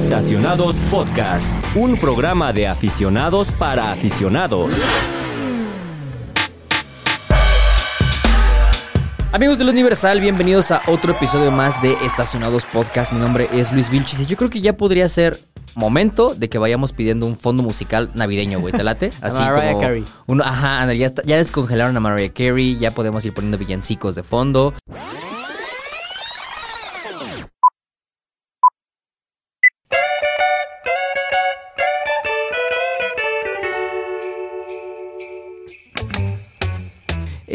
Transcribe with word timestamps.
Estacionados 0.00 0.76
Podcast, 0.90 1.54
un 1.74 1.96
programa 1.96 2.52
de 2.52 2.68
aficionados 2.68 3.50
para 3.52 3.90
aficionados. 3.92 4.74
Amigos 9.32 9.56
del 9.56 9.70
Universal, 9.70 10.20
bienvenidos 10.20 10.70
a 10.70 10.82
otro 10.88 11.12
episodio 11.12 11.50
más 11.50 11.80
de 11.80 11.94
Estacionados 12.04 12.66
Podcast. 12.66 13.10
Mi 13.14 13.18
nombre 13.20 13.48
es 13.54 13.72
Luis 13.72 13.88
Vilchis 13.88 14.20
y 14.20 14.26
yo 14.26 14.36
creo 14.36 14.50
que 14.50 14.60
ya 14.60 14.76
podría 14.76 15.08
ser 15.08 15.38
momento 15.74 16.34
de 16.34 16.50
que 16.50 16.58
vayamos 16.58 16.92
pidiendo 16.92 17.24
un 17.24 17.34
fondo 17.38 17.62
musical 17.62 18.10
navideño, 18.12 18.60
güey. 18.60 18.74
¿Te 18.74 18.84
late? 18.84 19.12
Así 19.22 19.38
Mariah 19.40 19.68
como 19.72 19.80
Carey. 19.80 20.04
uno- 20.26 20.44
ajá, 20.44 20.92
ya, 20.92 21.06
está- 21.06 21.22
ya 21.24 21.38
descongelaron 21.38 21.96
a 21.96 22.00
Mariah 22.00 22.32
Carey, 22.34 22.76
ya 22.78 22.90
podemos 22.90 23.24
ir 23.24 23.32
poniendo 23.32 23.56
villancicos 23.56 24.14
de 24.14 24.22
fondo. 24.22 24.74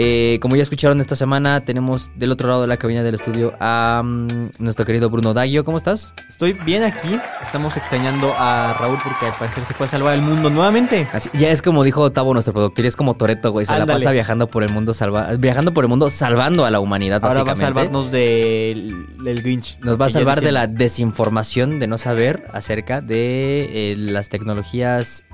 Eh, 0.04 0.40
como 0.42 0.56
ya 0.56 0.64
escucharon 0.64 1.00
esta 1.00 1.16
semana, 1.16 1.62
tenemos 1.62 2.18
del 2.18 2.32
otro 2.32 2.48
lado 2.48 2.62
de 2.62 2.68
la 2.68 2.78
cabina 2.78 3.04
del 3.04 3.14
estudio 3.14 3.54
a 3.60 4.02
mm, 4.04 4.50
nuestro 4.58 4.84
querido 4.84 5.12
Bruno 5.12 5.36
Daggio. 5.36 5.64
¿Cómo 5.64 5.78
estás? 5.78 6.10
Estoy 6.28 6.54
bien 6.54 6.84
aquí. 6.84 7.20
Estamos 7.44 7.78
extrañando 7.78 8.34
a 8.36 8.74
Raúl 8.80 8.98
porque 9.04 9.28
al 9.28 9.34
parecer 9.36 9.64
se 9.64 9.76
fue 9.76 9.86
a 9.86 9.90
salvar 9.90 10.16
el 10.16 10.24
mundo 10.24 10.50
nuevamente. 10.50 11.08
Así- 11.14 11.30
ya 11.34 11.52
es 11.52 11.62
como 11.62 11.84
dijo 11.84 12.12
Tavo, 12.12 12.34
nuestro 12.34 12.52
productor, 12.52 12.84
es 12.88 12.96
como 12.96 13.14
Toreto, 13.14 13.52
güey. 13.52 13.68
Se 13.68 13.78
la 13.78 13.86
pasa 13.86 14.10
viajando 14.12 14.48
por 14.48 14.64
el 14.64 14.70
mundo, 14.72 14.92
salva, 14.94 15.34
viajando 15.38 15.72
por 15.72 15.84
el 15.84 15.90
mundo, 15.90 16.10
salvando 16.10 16.66
a 16.66 16.72
la 16.72 16.80
humanidad, 16.80 17.24
Ahora 17.24 17.44
va 17.44 17.52
a 17.52 17.54
básicamente. 17.54 17.80
salvarnos 17.82 18.12
del, 18.12 19.06
del 19.24 19.42
Grinch. 19.44 19.78
Nos 19.82 20.02
va 20.02 20.08
a 20.08 20.10
salvar 20.10 20.42
de 20.42 20.52
la 20.52 20.66
desinformación 20.66 21.80
de 21.80 21.86
no 21.86 22.00
saber 22.00 22.48
acerca 22.54 23.02
de 23.02 23.92
eh, 23.92 23.96
las 23.98 24.30
tecnologías 24.30 25.26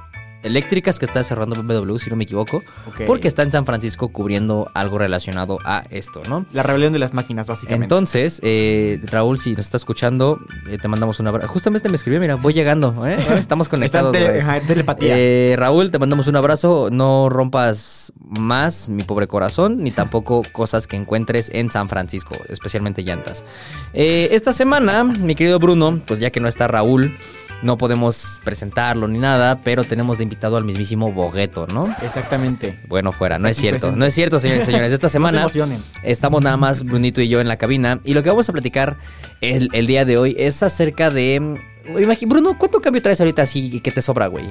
eléctricas 0.48 0.98
que 1.00 1.06
está 1.06 1.24
cerrando 1.24 1.62
BMW, 1.62 1.98
si 1.98 2.10
no 2.10 2.16
me 2.16 2.24
equivoco. 2.24 2.64
Porque 3.06 3.28
está 3.28 3.44
en 3.44 3.52
San 3.52 3.66
Francisco 3.66 4.10
cubriendo 4.10 4.70
algo 4.74 4.98
relacionado 4.98 5.60
a 5.64 5.84
esto, 5.92 6.22
¿no? 6.28 6.46
La 6.54 6.64
rebelión 6.64 6.94
de 6.94 7.00
las 7.00 7.14
máquinas, 7.14 7.46
básicamente. 7.48 7.84
Entonces, 7.86 8.40
eh, 8.44 9.00
Raúl, 9.06 9.38
si 9.40 9.52
nos 9.52 9.62
está 9.66 9.78
escuchando, 9.78 10.40
eh, 10.70 10.78
te 10.82 10.88
mandamos 10.88 11.20
un 11.20 11.28
abrazo. 11.28 11.48
Justamente 11.50 11.90
me 11.90 11.96
escribió, 11.96 12.20
mira, 12.20 12.36
voy 12.36 12.54
llegando, 12.54 13.06
¿eh? 13.08 13.18
Estamos 13.38 13.70
conectados. 13.70 14.12
tele- 14.14 14.28
güey. 14.30 14.40
ajá, 14.42 14.60
telepatía. 14.62 15.14
Eh, 15.18 15.56
Raúl, 15.58 15.92
te 15.92 16.00
mandamos 16.00 16.28
un 16.28 16.36
abrazo. 16.36 16.90
No 16.92 17.30
rompas 17.30 18.12
más 18.20 18.90
mi 18.90 19.04
pobre 19.04 19.28
corazón, 19.28 19.78
ni 19.78 19.92
tampoco 19.92 20.42
cosas 20.52 20.88
que 20.88 20.96
encuentres 20.96 21.50
en 21.54 21.70
San 21.72 21.88
Francisco, 21.90 22.36
especialmente 22.50 23.04
llantas. 23.04 23.44
Eh, 23.94 24.30
esta 24.32 24.54
semana, 24.54 25.04
mi 25.04 25.36
querido 25.36 25.60
Bruno, 25.60 26.00
pues 26.08 26.20
ya 26.20 26.30
que 26.32 26.40
no 26.40 26.48
está 26.48 26.68
Raúl, 26.68 27.16
no 27.64 27.78
podemos 27.78 28.40
presentarlo 28.44 29.08
ni 29.08 29.18
nada, 29.18 29.60
pero 29.64 29.84
tenemos 29.84 30.18
de 30.18 30.24
invitado 30.24 30.58
al 30.58 30.64
mismísimo 30.64 31.12
Bogueto, 31.12 31.66
¿no? 31.68 31.94
Exactamente. 32.04 32.78
Bueno, 32.88 33.12
fuera, 33.12 33.36
Está 33.36 33.44
no 33.44 33.48
es 33.50 33.58
cierto. 33.58 33.80
presente. 33.80 34.00
No 34.00 34.06
es 34.06 34.14
cierto, 34.14 34.40
señores 34.40 34.64
y 34.64 34.66
señores. 34.68 34.94
Esta 34.94 35.08
No 35.08 35.10
se 35.10 35.14
semana 35.14 35.48
estamos 36.04 36.42
nada 36.42 36.58
más 36.58 36.84
Brunito 36.84 37.22
y 37.22 37.28
yo 37.28 37.42
en 37.42 37.48
la 37.48 37.58
cabina. 37.58 38.00
Y 38.04 38.14
lo 38.14 38.22
que 38.24 38.30
vamos 38.30 38.48
a 38.50 38.54
platicar 38.54 38.98
el, 39.42 39.70
el 39.74 39.88
día 39.88 40.06
de 40.06 40.18
hoy 40.18 40.36
es 40.38 40.62
acerca 40.64 41.10
de. 41.10 41.40
mm, 41.40 42.28
Bruno, 42.28 42.56
¿cuánto 42.58 42.82
cambio 42.82 43.02
traes 43.02 43.20
ahorita 43.22 43.42
así 43.42 43.80
que 43.80 43.92
te 43.92 44.02
sobra, 44.02 44.28
güey? 44.28 44.46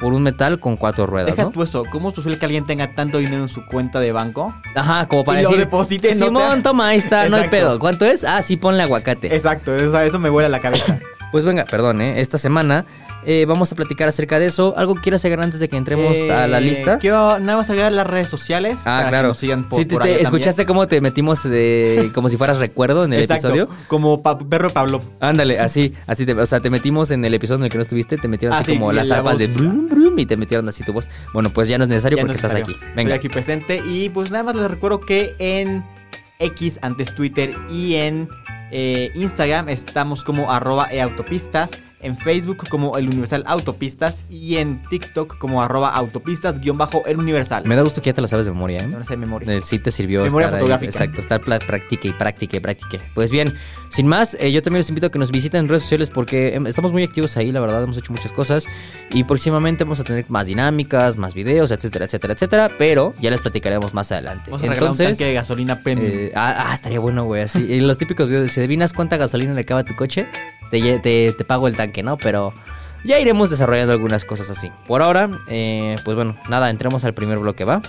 por 0.00 0.14
un 0.14 0.22
metal 0.22 0.58
con 0.58 0.76
cuatro 0.76 1.06
ruedas, 1.06 1.32
Deja 1.36 1.44
¿no? 1.44 1.50
tú 1.50 1.62
eso. 1.62 1.84
¿Cómo 1.90 2.08
es 2.08 2.14
posible 2.14 2.38
que 2.38 2.46
alguien 2.46 2.64
tenga 2.66 2.94
tanto 2.94 3.18
dinero 3.18 3.42
en 3.42 3.48
su 3.48 3.64
cuenta 3.66 4.00
de 4.00 4.12
banco? 4.12 4.52
Ajá, 4.74 5.06
como 5.06 5.24
para 5.24 5.40
Y 5.40 5.44
lo 5.44 5.50
decir, 5.50 5.64
deposite, 5.64 6.08
no 6.14 6.18
te- 6.18 6.24
Simón, 6.24 6.62
toma, 6.62 6.88
ahí 6.88 6.98
está, 6.98 7.28
no 7.28 7.36
hay 7.36 7.48
pedo. 7.48 7.78
¿Cuánto 7.78 8.04
es? 8.06 8.24
Ah, 8.24 8.42
sí, 8.42 8.56
ponle 8.56 8.82
aguacate. 8.82 9.34
Exacto, 9.34 9.76
eso, 9.76 10.00
eso 10.00 10.18
me 10.18 10.30
vuela 10.30 10.48
la 10.48 10.60
cabeza. 10.60 10.98
Pues 11.32 11.44
venga, 11.44 11.64
perdón, 11.64 12.00
¿eh? 12.00 12.20
Esta 12.20 12.38
semana 12.38 12.84
eh, 13.26 13.44
vamos 13.46 13.70
a 13.72 13.74
platicar 13.76 14.08
acerca 14.08 14.38
de 14.38 14.46
eso. 14.46 14.74
¿Algo 14.76 14.94
que 14.94 15.02
quieras 15.02 15.24
agregar 15.24 15.44
antes 15.44 15.60
de 15.60 15.68
que 15.68 15.76
entremos 15.76 16.16
a 16.30 16.46
la 16.46 16.58
Eh, 16.58 16.62
lista? 16.62 16.98
Quiero 16.98 17.38
nada 17.38 17.58
más 17.58 17.68
agregar 17.70 17.92
las 17.92 18.06
redes 18.06 18.28
sociales. 18.28 18.80
Ah, 18.80 18.98
para 18.98 19.08
claro. 19.08 19.22
Que 19.24 19.28
nos 19.28 19.38
sigan 19.38 19.68
por, 19.68 19.78
sí, 19.78 19.84
te, 19.84 19.94
por 19.94 20.02
te- 20.02 20.08
allá 20.08 20.16
también. 20.22 20.34
¿Escuchaste 20.40 20.66
cómo 20.66 20.86
te 20.88 21.00
metimos 21.00 21.42
de, 21.42 22.10
como 22.14 22.28
si 22.28 22.36
fueras 22.36 22.58
recuerdo 22.58 23.04
en 23.04 23.12
el 23.12 23.20
Exacto, 23.20 23.48
episodio? 23.48 23.68
Como 23.88 24.22
pa- 24.22 24.38
perro 24.38 24.70
Pablo. 24.70 25.02
Ándale, 25.20 25.58
así, 25.60 25.94
así 26.06 26.24
te, 26.26 26.32
o 26.34 26.46
sea, 26.46 26.60
te 26.60 26.70
metimos 26.70 27.10
en 27.10 27.24
el 27.24 27.34
episodio 27.34 27.58
en 27.58 27.64
el 27.64 27.70
que 27.70 27.78
no 27.78 27.82
estuviste, 27.82 28.16
te 28.16 28.28
metieron 28.28 28.56
Ah, 28.56 28.60
así 28.60 28.72
sí, 28.72 28.78
como 28.78 28.92
las 28.92 29.08
la 29.08 29.18
arpas 29.18 29.38
de 29.38 29.46
voz. 29.48 29.56
brum, 29.56 29.88
brum, 29.88 30.18
y 30.18 30.26
te 30.26 30.36
metieron 30.36 30.68
así 30.68 30.82
tu 30.84 30.92
voz. 30.92 31.06
Bueno, 31.34 31.50
pues 31.50 31.68
ya 31.68 31.78
no 31.78 31.84
es 31.84 31.90
necesario 31.90 32.16
Ya 32.18 32.22
porque 32.22 32.34
no 32.34 32.38
es 32.38 32.44
estás 32.44 32.62
aquí. 32.62 32.74
Venga. 32.96 33.14
Estoy 33.14 33.18
aquí 33.18 33.28
presente 33.28 33.82
y 33.86 34.08
pues 34.08 34.30
nada 34.30 34.44
más 34.44 34.54
les 34.56 34.70
recuerdo 34.70 35.00
que 35.00 35.34
en 35.38 35.82
X, 36.38 36.78
antes 36.82 37.14
Twitter 37.14 37.54
y 37.70 37.94
en 37.96 38.28
eh, 38.72 39.10
Instagram 39.14 39.68
estamos 39.68 40.24
como 40.24 40.50
arroba 40.50 40.86
eautopistas, 40.90 41.70
en 42.02 42.16
Facebook 42.16 42.68
como 42.68 42.96
el 42.98 43.08
Universal 43.08 43.44
Autopistas 43.46 44.24
y 44.30 44.56
en 44.56 44.82
TikTok 44.88 45.38
como 45.38 45.62
arroba 45.62 45.90
autopistas 45.90 46.60
guion 46.60 46.78
bajo 46.78 47.02
el 47.06 47.18
Universal. 47.18 47.64
Me 47.66 47.76
da 47.76 47.82
gusto 47.82 48.00
que 48.00 48.10
ya 48.10 48.14
te 48.14 48.20
la 48.20 48.28
sabes 48.28 48.46
de 48.46 48.52
memoria, 48.52 48.82
¿eh? 48.82 48.86
No 48.86 49.04
sé 49.04 49.10
de 49.14 49.16
memoria. 49.18 49.52
Eh, 49.52 49.60
Sí 49.62 49.78
te 49.78 49.90
sirvió 49.90 50.22
Memoria 50.24 50.46
estar 50.46 50.58
ahí, 50.58 50.60
fotográfica. 50.60 50.90
exacto, 50.90 51.20
estar 51.20 51.40
practique 51.40 52.08
y 52.08 52.12
practique 52.12 52.56
y 52.56 52.60
practique. 52.60 53.00
Pues 53.14 53.30
bien, 53.30 53.52
sin 53.90 54.06
más, 54.06 54.36
eh, 54.40 54.52
yo 54.52 54.62
también 54.62 54.80
los 54.80 54.88
invito 54.88 55.08
a 55.08 55.10
que 55.10 55.18
nos 55.18 55.30
visiten 55.30 55.60
en 55.60 55.68
redes 55.68 55.82
sociales 55.82 56.10
porque 56.10 56.54
em, 56.54 56.66
estamos 56.66 56.92
muy 56.92 57.02
activos 57.02 57.36
ahí, 57.36 57.52
la 57.52 57.60
verdad, 57.60 57.82
hemos 57.82 57.96
hecho 57.96 58.12
muchas 58.12 58.32
cosas 58.32 58.66
y 59.10 59.24
próximamente 59.24 59.84
vamos 59.84 60.00
a 60.00 60.04
tener 60.04 60.24
más 60.28 60.46
dinámicas, 60.46 61.16
más 61.16 61.34
videos, 61.34 61.70
etcétera, 61.70 62.04
etcétera, 62.06 62.34
etcétera, 62.34 62.70
pero 62.78 63.14
ya 63.20 63.30
les 63.30 63.40
platicaremos 63.40 63.94
más 63.94 64.10
adelante. 64.12 64.50
Vamos 64.50 64.62
a 64.62 64.66
regalar 64.66 64.82
un 64.82 64.86
Entonces, 64.88 65.18
tanque 65.18 65.24
de 65.24 65.34
gasolina 65.34 65.80
eh, 65.86 66.32
ah, 66.34 66.66
ah, 66.68 66.74
estaría 66.74 67.00
bueno, 67.00 67.24
güey, 67.24 67.42
así. 67.42 67.80
Los 67.80 67.98
típicos 67.98 68.26
videos 68.28 68.44
de 68.44 68.48
si 68.48 68.60
adivinas 68.60 68.92
cuánta 68.92 69.16
gasolina 69.16 69.54
le 69.54 69.62
acaba 69.62 69.80
a 69.80 69.84
tu 69.84 69.94
coche, 69.96 70.26
te, 70.70 70.98
te, 70.98 71.32
te 71.32 71.44
pago 71.44 71.68
el 71.68 71.76
tanque, 71.76 72.02
¿no? 72.02 72.16
Pero 72.16 72.52
ya 73.04 73.18
iremos 73.18 73.50
desarrollando 73.50 73.92
algunas 73.92 74.24
cosas 74.24 74.50
así. 74.50 74.70
Por 74.86 75.02
ahora, 75.02 75.30
eh, 75.48 75.96
pues 76.04 76.14
bueno, 76.14 76.36
nada, 76.48 76.70
entremos 76.70 77.04
al 77.04 77.14
primer 77.14 77.38
bloque, 77.38 77.64
¿va? 77.64 77.82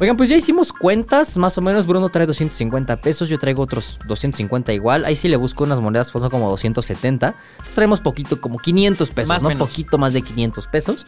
Oigan, 0.00 0.16
pues 0.16 0.28
ya 0.28 0.36
hicimos 0.36 0.72
cuentas, 0.72 1.36
más 1.36 1.58
o 1.58 1.60
menos 1.60 1.84
Bruno 1.86 2.08
trae 2.08 2.24
250 2.24 2.98
pesos, 2.98 3.28
yo 3.28 3.36
traigo 3.36 3.64
otros 3.64 3.98
250 4.06 4.72
igual, 4.72 5.04
ahí 5.04 5.16
sí 5.16 5.28
le 5.28 5.36
busco 5.36 5.64
unas 5.64 5.80
monedas, 5.80 6.12
pues 6.12 6.22
son 6.22 6.30
como 6.30 6.48
270, 6.50 7.26
entonces 7.30 7.74
traemos 7.74 8.00
poquito, 8.00 8.40
como 8.40 8.58
500 8.60 9.10
pesos, 9.10 9.28
Más 9.28 9.42
¿no? 9.42 9.48
menos. 9.48 9.66
Poquito 9.68 9.98
más 9.98 10.12
de 10.12 10.22
500 10.22 10.68
pesos. 10.68 11.06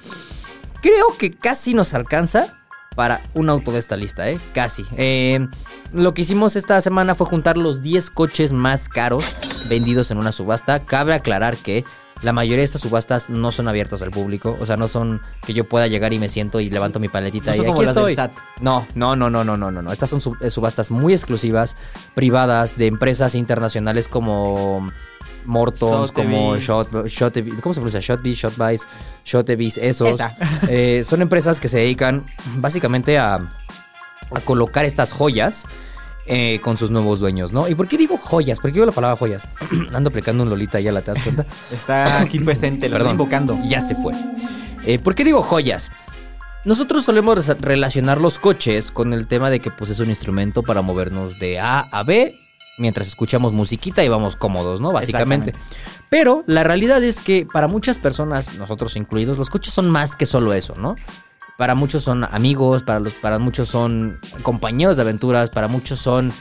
Creo 0.83 1.17
que 1.17 1.31
casi 1.31 1.73
nos 1.73 1.95
alcanza 1.95 2.60
para 2.95 3.23
un 3.35 3.49
auto 3.49 3.73
de 3.73 3.79
esta 3.79 3.97
lista, 3.97 4.29
¿eh? 4.29 4.41
Casi. 4.53 4.85
Eh, 4.97 5.47
lo 5.93 6.15
que 6.15 6.23
hicimos 6.23 6.57
esta 6.57 6.81
semana 6.81 7.15
fue 7.15 7.27
juntar 7.27 7.57
los 7.57 7.83
10 7.83 8.11
coches 8.11 8.53
más 8.53 8.89
caros 8.89 9.37
vendidos 9.69 10.11
en 10.11 10.19
una 10.19 10.33
subasta. 10.33 10.81
Cabe 10.81 11.15
aclarar 11.15 11.57
que 11.57 11.85
la 12.23 12.33
mayoría 12.33 12.59
de 12.59 12.65
estas 12.65 12.83
subastas 12.83 13.31
no 13.31 13.51
son 13.53 13.69
abiertas 13.69 14.03
al 14.03 14.11
público. 14.11 14.57
O 14.61 14.67
sea, 14.67 14.77
no 14.77 14.89
son 14.89 15.23
que 15.47 15.55
yo 15.55 15.65
pueda 15.65 15.87
llegar 15.87 16.13
y 16.13 16.19
me 16.19 16.29
siento 16.29 16.61
y 16.61 16.69
levanto 16.69 17.01
mi 17.01 17.09
paletita 17.09 17.55
No 17.55 17.63
y 17.65 17.67
aquí 17.71 17.81
del 17.81 17.89
estoy. 17.89 18.15
SAT. 18.15 18.33
No, 18.61 18.87
no, 18.95 19.17
no, 19.17 19.31
no, 19.31 19.45
no, 19.45 19.57
no, 19.57 19.71
no, 19.71 19.83
no. 19.83 19.93
Estas 19.93 20.11
son 20.11 20.21
eh, 20.41 20.51
subastas 20.51 20.91
muy 20.91 21.15
exclusivas, 21.15 21.77
privadas, 22.15 22.77
de 22.77 22.89
empresas 22.89 23.35
internacionales 23.35 24.09
como 24.09 24.89
Mortons, 25.45 26.13
como 26.13 26.57
Shot, 26.57 26.93
Shotevis- 27.07 27.61
¿cómo 27.61 27.75
se 27.75 27.81
pronuncia? 27.81 28.01
Shotbees, 28.01 28.37
Shotbuys, 28.39 28.87
Shotevis, 29.25 29.79
esos. 29.79 30.19
Eh, 30.69 31.03
son 31.05 31.23
empresas 31.23 31.61
que 31.61 31.69
se 31.69 31.79
dedican 31.79 32.25
básicamente 32.57 33.19
a, 33.19 33.35
a 33.35 34.41
colocar 34.45 34.85
estas 34.85 35.13
joyas 35.13 35.65
eh, 36.27 36.61
con 36.63 36.77
sus 36.77 36.91
nuevos 36.91 37.19
dueños, 37.19 37.53
¿no? 37.53 37.67
¿Y 37.69 37.75
por 37.75 37.89
qué 37.89 37.97
digo 37.97 38.17
joyas? 38.19 38.61
¿Por 38.61 38.71
qué 38.71 38.75
digo 38.75 38.87
la 38.87 38.93
palabra 38.93 39.17
joyas? 39.17 39.49
Ando 39.95 40.11
aplicando 40.11 40.45
un 40.45 40.51
Lolita, 40.51 40.79
ya 40.81 40.93
la 40.93 41.03
te 41.03 41.13
das 41.13 41.23
cuenta. 41.23 41.45
Está 41.73 42.21
aquí 42.21 42.39
presente, 42.39 42.89
lo 42.89 42.99
está 42.99 43.11
invocando. 43.11 43.59
Ya 43.65 43.81
se 43.81 43.95
fue. 43.97 44.15
Eh, 44.85 44.99
¿Por 44.99 45.15
qué 45.15 45.25
digo 45.25 45.43
joyas? 45.43 45.91
Nosotros 46.65 47.05
solemos 47.05 47.47
relacionar 47.61 48.21
los 48.21 48.39
coches 48.39 48.91
con 48.91 49.15
el 49.15 49.27
tema 49.27 49.49
de 49.49 49.61
que 49.61 49.71
pues, 49.71 49.91
es 49.91 49.99
un 49.99 50.11
instrumento 50.11 50.63
para 50.63 50.83
movernos 50.83 51.39
de 51.39 51.59
A 51.59 51.81
a 51.81 52.03
B 52.03 52.35
mientras 52.81 53.07
escuchamos 53.07 53.53
musiquita 53.53 54.03
y 54.03 54.09
vamos 54.09 54.35
cómodos, 54.37 54.81
¿no? 54.81 54.91
Básicamente. 54.93 55.53
Pero 56.09 56.43
la 56.47 56.65
realidad 56.65 57.03
es 57.05 57.21
que 57.21 57.47
para 57.53 57.69
muchas 57.69 57.99
personas, 57.99 58.55
nosotros 58.55 58.97
incluidos, 58.97 59.39
los 59.39 59.51
coches 59.51 59.73
son 59.73 59.89
más 59.91 60.17
que 60.17 60.27
solo 60.27 60.53
eso, 60.55 60.75
¿no? 60.77 60.97
Para 61.57 61.75
muchos 61.75 62.03
son 62.03 62.25
amigos, 62.25 62.83
para, 62.83 62.99
los, 63.01 63.13
para 63.15 63.39
muchos 63.39 63.69
son 63.69 64.19
compañeros 64.43 64.97
de 64.97 65.03
aventuras, 65.03 65.51
para 65.51 65.69
muchos 65.69 65.99
son 65.99 66.33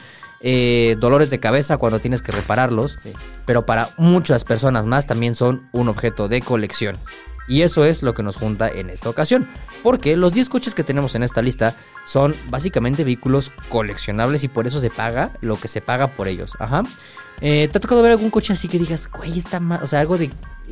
eh, 0.42 0.96
dolores 1.00 1.30
de 1.30 1.40
cabeza 1.42 1.78
cuando 1.78 2.00
tienes 2.00 2.22
que 2.22 2.32
repararlos, 2.32 2.96
Sí. 3.04 3.12
pero 3.46 3.66
para 3.66 3.90
muchas 3.98 4.46
personas 4.46 4.86
más 4.86 5.06
también 5.06 5.36
son 5.36 5.68
un 5.74 5.90
objeto 5.90 6.30
de 6.30 6.42
colección. 6.42 6.98
Y 7.50 7.64
eso 7.64 7.84
es 7.84 8.04
lo 8.04 8.14
que 8.14 8.24
nos 8.24 8.38
junta 8.38 8.70
en 8.70 8.90
esta 8.90 9.10
ocasión. 9.10 9.50
Porque 9.84 10.16
los 10.16 10.32
10 10.34 10.48
coches 10.50 10.74
que 10.76 10.84
tenemos 10.86 11.16
en 11.16 11.24
esta 11.24 11.42
lista 11.42 11.76
son 12.06 12.36
básicamente 12.50 13.04
vehículos 13.04 13.52
coleccionables 13.70 14.44
y 14.46 14.48
por 14.48 14.68
eso 14.68 14.80
se 14.80 14.90
paga 14.90 15.32
lo 15.42 15.60
que 15.60 15.68
se 15.68 15.82
paga 15.82 16.08
por 16.16 16.28
ellos. 16.28 16.54
Ajá. 16.60 16.84
Eh, 17.42 17.68
¿Te 17.72 17.78
ha 17.78 17.82
tocado 17.82 18.02
ver 18.04 18.12
algún 18.12 18.30
coche 18.30 18.54
así 18.54 18.68
que 18.68 18.78
digas, 18.80 19.10
güey, 19.10 19.38
está 19.38 19.60
mal? 19.60 19.80
O 19.84 19.88
sea, 19.88 20.00
algo 20.02 20.18
de 20.18 20.30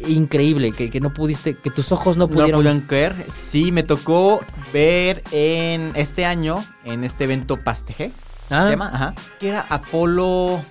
increíble, 0.08 0.74
que, 0.74 0.90
que 0.92 1.00
no 1.00 1.14
pudiste, 1.14 1.56
que 1.56 1.70
tus 1.72 1.92
ojos 1.92 2.18
no 2.18 2.26
No 2.28 2.30
pudieron. 2.34 2.60
pudieron 2.60 2.82
creer. 2.82 3.26
Sí, 3.34 3.72
me 3.72 3.84
tocó 3.84 4.42
ver 4.72 5.24
en 5.32 5.92
este 5.96 6.26
año, 6.26 6.64
en 6.84 7.04
este 7.04 7.24
evento 7.24 7.58
Pasteje, 7.58 8.12
Ah, 8.50 8.66
se 8.66 8.70
llama, 8.72 8.92
ajá, 8.94 9.14
que 9.40 9.50
era 9.50 9.66
Apolo... 9.70 10.64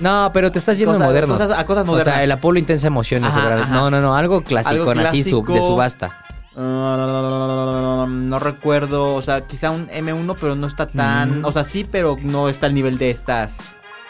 No, 0.00 0.30
pero 0.34 0.50
te 0.50 0.58
estás 0.58 0.76
yendo 0.76 0.94
a 0.94 0.98
modernos. 0.98 1.38
cosas- 1.38 1.58
a 1.58 1.64
cosas 1.66 1.84
O 1.84 1.86
modernas. 1.86 2.14
sea, 2.14 2.24
el 2.24 2.32
Apolo 2.32 2.58
Intensa 2.58 2.86
Emociones. 2.88 3.30
Ajá. 3.30 3.66
No, 3.70 3.90
no, 3.90 4.00
no, 4.00 4.16
algo 4.16 4.42
clásico, 4.42 4.90
Algo 4.90 5.00
así 5.06 5.22
sub- 5.22 5.46
de 5.46 5.60
subasta. 5.60 6.20
ah, 6.56 8.06
no 8.08 8.38
recuerdo, 8.38 9.14
o 9.14 9.22
sea, 9.22 9.42
quizá 9.46 9.70
un 9.70 9.88
M1, 9.88 10.36
pero 10.40 10.54
no 10.56 10.66
está 10.66 10.86
tan... 10.86 11.40
Mm. 11.40 11.44
O 11.44 11.52
sea, 11.52 11.64
sí, 11.64 11.84
pero 11.84 12.16
no 12.22 12.48
está 12.48 12.66
al 12.66 12.74
nivel 12.74 12.98
de 12.98 13.10
estas... 13.10 13.58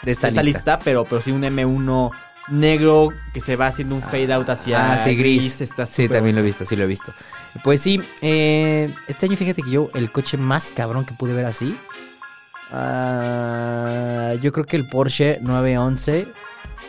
De 0.01 0.11
esta, 0.11 0.27
esta 0.27 0.43
lista. 0.43 0.59
lista, 0.75 0.79
pero, 0.83 1.05
pero 1.05 1.21
sí 1.21 1.31
un 1.31 1.41
M1 1.43 2.11
negro 2.49 3.09
que 3.33 3.41
se 3.41 3.55
va 3.55 3.67
haciendo 3.67 3.95
un 3.95 4.03
fade 4.03 4.31
out 4.31 4.47
hacia 4.49 4.93
Ah, 4.93 4.97
sí, 4.99 5.15
gris. 5.15 5.61
está 5.61 5.87
sí, 5.87 6.07
también 6.07 6.35
lo 6.35 6.41
he 6.41 6.45
visto, 6.45 6.63
sí 6.65 6.75
lo 6.75 6.83
he 6.83 6.87
visto. 6.87 7.11
Pues 7.63 7.81
sí, 7.81 7.99
eh, 8.21 8.93
este 9.07 9.25
año 9.25 9.35
fíjate 9.37 9.63
que 9.63 9.71
yo, 9.71 9.89
el 9.95 10.11
coche 10.11 10.37
más 10.37 10.71
cabrón 10.75 11.05
que 11.05 11.13
pude 11.15 11.33
ver 11.33 11.45
así, 11.45 11.75
ah, 12.71 14.33
yo 14.41 14.51
creo 14.51 14.65
que 14.65 14.75
el 14.77 14.87
Porsche 14.87 15.39
911, 15.41 16.27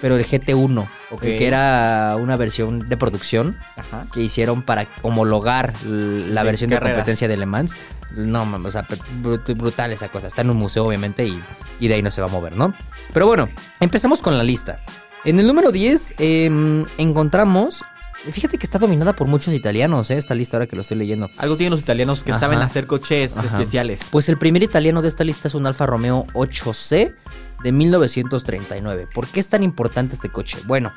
pero 0.01 0.17
el 0.17 0.25
GT1, 0.27 0.87
Ok. 1.11 1.25
el 1.25 1.37
que 1.39 1.47
era 1.47 2.17
una 2.19 2.37
versión 2.37 2.81
de 2.89 2.97
producción 2.97 3.57
Ajá. 3.77 4.07
que 4.13 4.21
hicieron 4.21 4.63
para 4.63 4.87
homologar 5.03 5.73
la 5.85 6.43
De 6.43 6.47
versión 6.47 6.71
de 6.71 6.79
competencia 6.79 7.29
de 7.29 7.37
Le 7.37 7.47
Mans. 7.47 7.75
No, 8.13 8.43
o 8.65 8.71
sea, 8.71 8.87
brut- 9.23 9.57
brutal 9.57 9.93
esa 9.93 10.09
cosa. 10.09 10.27
Está 10.29 10.43
en 10.43 10.51
un 10.51 10.57
museo, 10.57 10.85
obviamente, 10.87 11.27
y, 11.27 11.43
y 11.81 11.89
de 11.89 11.95
ahí 11.95 12.03
no 12.03 12.11
se 12.11 12.21
va 12.21 12.29
a 12.29 12.31
mover, 12.31 12.57
¿no? 12.57 12.73
Pero 13.13 13.27
bueno, 13.27 13.49
empezamos 13.81 14.23
con 14.23 14.39
la 14.39 14.45
lista. 14.45 14.77
En 15.25 15.41
el 15.41 15.47
número 15.47 15.71
10 15.73 16.15
em, 16.19 16.87
encontramos... 16.99 17.85
Fíjate 18.31 18.59
que 18.59 18.67
está 18.67 18.79
dominada 18.79 19.15
por 19.15 19.29
muchos 19.29 19.55
italianos, 19.55 20.11
¿eh? 20.11 20.19
Esta 20.19 20.35
lista 20.35 20.57
ahora 20.57 20.67
que 20.67 20.77
lo 20.77 20.83
estoy 20.83 20.97
leyendo. 20.99 21.31
Algo 21.37 21.57
tienen 21.57 21.71
los 21.71 21.81
italianos 21.81 22.25
que 22.25 22.33
Ajá. 22.33 22.41
saben 22.41 22.59
hacer 22.61 22.87
coches 22.87 23.37
Ajá. 23.37 23.47
especiales. 23.47 24.01
Pues 24.11 24.29
el 24.29 24.37
primer 24.37 24.63
italiano 24.63 25.03
de 25.03 25.09
esta 25.09 25.25
lista 25.25 25.49
es 25.49 25.55
un 25.55 25.67
Alfa 25.67 25.87
Romeo 25.87 26.27
8C 26.35 27.15
de 27.63 27.73
1939. 27.73 29.09
¿Por 29.15 29.29
qué 29.29 29.41
es 29.41 29.49
tan 29.49 29.63
importante 29.63 30.15
este 30.15 30.29
coche? 30.29 30.59
Bueno, 30.67 30.93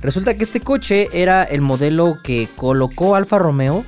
resulta 0.00 0.36
que 0.36 0.44
este 0.44 0.60
coche 0.60 1.08
era 1.12 1.42
el 1.44 1.62
modelo 1.62 2.18
que 2.22 2.50
colocó 2.56 3.16
Alfa 3.16 3.38
Romeo 3.38 3.84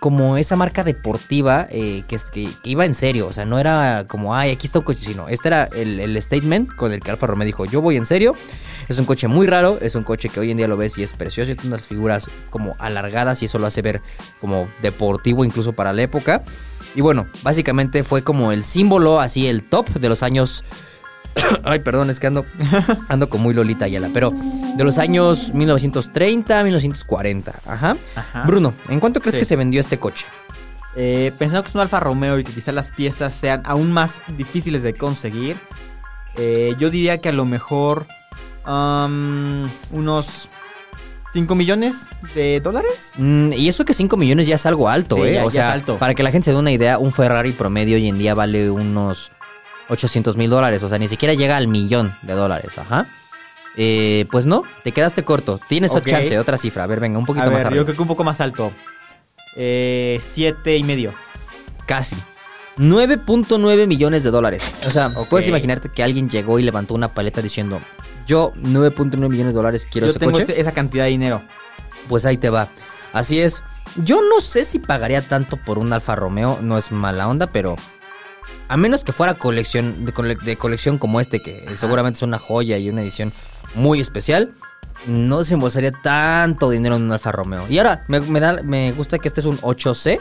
como 0.00 0.36
esa 0.36 0.56
marca 0.56 0.84
deportiva 0.84 1.66
eh, 1.70 2.04
que, 2.08 2.18
que- 2.32 2.50
iba 2.64 2.84
en 2.84 2.94
serio. 2.94 3.26
O 3.28 3.32
sea, 3.32 3.44
no 3.46 3.58
era 3.58 4.04
como, 4.08 4.34
ay, 4.34 4.50
aquí 4.50 4.66
está 4.66 4.78
un 4.80 4.84
coche, 4.84 5.00
sino 5.04 5.28
este 5.28 5.48
era 5.48 5.64
el, 5.64 6.00
el 6.00 6.20
statement 6.20 6.74
con 6.74 6.92
el 6.92 7.00
que 7.00 7.10
Alfa 7.10 7.26
Romeo 7.26 7.46
dijo, 7.46 7.64
yo 7.64 7.80
voy 7.80 7.96
en 7.96 8.06
serio. 8.06 8.34
Es 8.88 8.98
un 9.00 9.04
coche 9.04 9.26
muy 9.26 9.46
raro, 9.48 9.78
es 9.80 9.96
un 9.96 10.04
coche 10.04 10.28
que 10.28 10.38
hoy 10.38 10.50
en 10.52 10.58
día 10.58 10.68
lo 10.68 10.76
ves 10.76 10.96
y 10.98 11.02
es 11.02 11.12
precioso 11.12 11.50
y 11.50 11.54
tiene 11.56 11.74
unas 11.74 11.86
figuras 11.86 12.28
como 12.50 12.76
alargadas 12.78 13.42
y 13.42 13.46
eso 13.46 13.58
lo 13.58 13.66
hace 13.66 13.82
ver 13.82 14.00
como 14.40 14.68
deportivo 14.80 15.44
incluso 15.44 15.72
para 15.72 15.92
la 15.92 16.02
época. 16.02 16.44
Y 16.94 17.00
bueno, 17.00 17.26
básicamente 17.42 18.04
fue 18.04 18.22
como 18.22 18.52
el 18.52 18.62
símbolo, 18.64 19.20
así 19.20 19.48
el 19.48 19.64
top 19.64 19.88
de 19.90 20.08
los 20.08 20.22
años. 20.22 20.62
Ay, 21.64 21.80
perdón, 21.80 22.10
es 22.10 22.18
que 22.20 22.26
ando, 22.26 22.44
ando 23.08 23.28
con 23.28 23.40
muy 23.42 23.54
Lolita 23.54 23.84
Ayala, 23.84 24.10
pero 24.12 24.32
de 24.76 24.84
los 24.84 24.98
años 24.98 25.52
1930, 25.54 26.62
1940. 26.64 27.54
Ajá. 27.66 27.96
Ajá. 28.14 28.42
Bruno, 28.46 28.74
¿en 28.88 29.00
cuánto 29.00 29.20
crees 29.20 29.34
Sí. 29.34 29.40
que 29.40 29.44
se 29.44 29.56
vendió 29.56 29.80
este 29.80 29.98
coche? 29.98 30.26
Eh, 30.96 31.32
pensando 31.38 31.62
que 31.62 31.68
es 31.68 31.74
un 31.74 31.82
Alfa 31.82 32.00
Romeo 32.00 32.38
y 32.38 32.44
que 32.44 32.52
quizás 32.52 32.74
las 32.74 32.90
piezas 32.90 33.34
sean 33.34 33.60
aún 33.66 33.92
más 33.92 34.20
difíciles 34.38 34.82
de 34.82 34.94
conseguir, 34.94 35.58
eh, 36.38 36.74
yo 36.78 36.88
diría 36.90 37.18
que 37.20 37.28
a 37.28 37.32
lo 37.32 37.44
mejor 37.44 38.06
unos 39.90 40.48
5 41.32 41.54
millones 41.54 42.08
de 42.34 42.60
dólares. 42.60 43.12
Mm, 43.16 43.52
y 43.52 43.68
eso 43.68 43.84
que 43.84 43.92
5 43.94 44.16
millones 44.16 44.46
ya 44.46 44.54
es 44.54 44.64
algo 44.66 44.88
alto, 44.88 45.16
Sí, 45.16 45.22
¿eh? 45.22 45.34
ya- 45.34 45.44
o 45.44 45.50
ya 45.50 45.60
sea, 45.62 45.68
es 45.68 45.74
alto. 45.74 45.98
para 45.98 46.14
que 46.14 46.22
la 46.22 46.30
gente 46.30 46.46
se 46.46 46.52
dé 46.52 46.56
una 46.58 46.72
idea, 46.72 46.98
un 46.98 47.12
Ferrari 47.12 47.52
promedio 47.52 47.96
hoy 47.96 48.08
en 48.08 48.18
día 48.18 48.34
vale 48.34 48.70
unos 48.70 49.30
800 49.88 50.36
mil 50.36 50.50
dólares. 50.50 50.82
O 50.82 50.88
sea, 50.88 50.98
ni 50.98 51.08
siquiera 51.08 51.34
llega 51.34 51.56
al 51.56 51.68
millón 51.68 52.14
de 52.22 52.32
dólares. 52.34 52.72
Ajá. 52.78 53.06
Eh, 53.76 54.26
pues 54.30 54.46
no, 54.46 54.62
te 54.84 54.92
quedaste 54.92 55.22
corto. 55.22 55.60
Tienes 55.68 55.92
Ok. 55.92 56.06
chance, 56.08 56.38
otra 56.38 56.56
cifra. 56.58 56.84
A 56.84 56.86
ver, 56.86 56.98
venga, 57.00 57.18
un 57.18 57.26
poquito 57.26 57.46
A 57.46 57.50
más 57.50 57.64
arriba. 57.64 57.76
yo 57.76 57.84
creo 57.84 57.96
que 57.96 58.02
un 58.02 58.08
poco 58.08 58.24
más 58.24 58.40
alto. 58.40 58.72
Eh, 59.56 60.20
siete 60.22 60.76
y 60.76 60.82
medio. 60.84 61.12
Casi. 61.86 62.16
9.9 62.78 63.86
millones 63.86 64.22
de 64.24 64.30
dólares. 64.30 64.62
O 64.86 64.90
sea, 64.90 65.10
puedes 65.30 65.48
imaginarte 65.48 65.88
que 65.88 66.02
alguien 66.02 66.28
llegó 66.28 66.58
y 66.58 66.62
levantó 66.62 66.94
una 66.94 67.08
paleta 67.08 67.40
diciendo, 67.42 67.80
yo 68.26 68.52
9.9 68.56 69.16
millones 69.30 69.52
de 69.52 69.56
dólares 69.56 69.86
quiero 69.90 70.06
Yo 70.06 70.10
ese 70.10 70.18
tengo 70.18 70.32
coche. 70.38 70.60
esa 70.60 70.72
cantidad 70.72 71.04
de 71.04 71.10
dinero. 71.10 71.42
Pues 72.08 72.24
ahí 72.26 72.36
te 72.36 72.50
va. 72.50 72.68
Así 73.12 73.40
es. 73.40 73.62
Yo 74.04 74.20
no 74.22 74.40
sé 74.40 74.64
si 74.64 74.78
pagaría 74.78 75.22
tanto 75.26 75.56
por 75.56 75.78
un 75.78 75.92
Alfa 75.92 76.14
Romeo, 76.14 76.58
no 76.60 76.76
es 76.76 76.92
mala 76.92 77.28
onda, 77.28 77.46
pero 77.46 77.76
a 78.68 78.76
menos 78.76 79.04
que 79.04 79.12
fuera 79.12 79.34
colección 79.34 80.04
de, 80.04 80.12
cole- 80.12 80.36
de 80.36 80.56
colección 80.56 80.98
como 80.98 81.20
este, 81.20 81.40
que 81.40 81.66
seguramente 81.76 82.18
es 82.18 82.22
una 82.22 82.38
joya 82.38 82.78
y 82.78 82.88
una 82.90 83.02
edición 83.02 83.32
muy 83.74 84.00
especial, 84.00 84.52
no 85.06 85.44
se 85.44 85.54
embolsaría 85.54 85.90
tanto 85.92 86.70
dinero 86.70 86.96
en 86.96 87.02
un 87.02 87.12
Alfa 87.12 87.30
Romeo. 87.32 87.66
Y 87.68 87.78
ahora, 87.78 88.04
me, 88.08 88.20
me 88.20 88.40
da, 88.40 88.60
me 88.62 88.92
gusta 88.92 89.18
que 89.18 89.28
este 89.28 89.40
es 89.40 89.46
un 89.46 89.58
8C. 89.58 90.18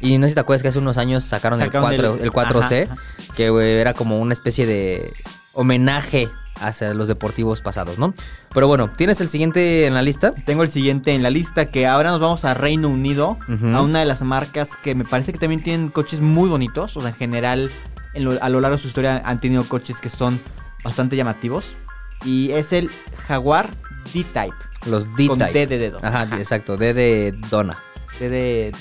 Y 0.00 0.18
no 0.18 0.26
sé 0.26 0.30
si 0.30 0.34
te 0.34 0.40
acuerdas 0.40 0.62
que 0.62 0.68
hace 0.68 0.78
unos 0.78 0.96
años 0.98 1.24
sacaron, 1.24 1.58
Sacaron 1.58 1.90
el, 1.92 1.98
4, 1.98 2.14
el- 2.16 2.22
el 2.22 2.30
4C, 2.32 2.84
ajá, 2.90 2.96
que 3.34 3.80
era 3.80 3.94
como 3.94 4.20
una 4.20 4.32
especie 4.32 4.64
de 4.66 5.12
homenaje 5.52 6.28
hacia 6.60 6.92
los 6.94 7.08
deportivos 7.08 7.60
pasados, 7.60 7.98
¿no? 7.98 8.14
Pero 8.52 8.66
bueno, 8.68 8.90
¿tienes 8.96 9.20
el 9.20 9.28
siguiente 9.28 9.86
en 9.86 9.94
la 9.94 10.02
lista? 10.02 10.32
Tengo 10.46 10.62
el 10.62 10.68
siguiente 10.68 11.14
en 11.14 11.22
la 11.22 11.30
lista 11.30 11.66
que 11.66 11.86
ahora 11.86 12.10
nos 12.10 12.20
vamos 12.20 12.44
a 12.44 12.54
Reino 12.54 12.88
Unido, 12.88 13.38
a 13.74 13.80
una 13.82 14.00
de 14.00 14.04
las 14.04 14.22
marcas 14.22 14.70
que 14.82 14.94
me 14.94 15.04
parece 15.04 15.32
que 15.32 15.38
también 15.38 15.62
tienen 15.62 15.88
coches 15.88 16.20
muy 16.20 16.48
bonitos. 16.48 16.96
O 16.96 17.00
sea, 17.00 17.10
en 17.10 17.16
general, 17.16 17.70
en 18.14 18.24
lo- 18.24 18.42
a 18.42 18.48
lo 18.48 18.60
largo 18.60 18.76
de 18.76 18.82
su 18.82 18.88
historia 18.88 19.22
han 19.24 19.40
tenido 19.40 19.64
coches 19.64 20.00
que 20.00 20.08
son 20.08 20.40
bastante 20.84 21.16
llamativos. 21.16 21.76
Y 22.24 22.50
es 22.52 22.72
el 22.72 22.90
Jaguar 23.26 23.70
D-Type. 24.12 24.54
Los 24.86 25.06
Con 25.06 25.38
D-Type. 25.38 25.52
D 25.52 25.66
de 25.66 25.78
dedo. 25.78 25.98
Ajá, 26.02 26.24
exacto, 26.38 26.76
D 26.76 26.94
de 26.94 27.32
Donna. 27.50 27.78
D 28.18 28.28
de... 28.28 28.72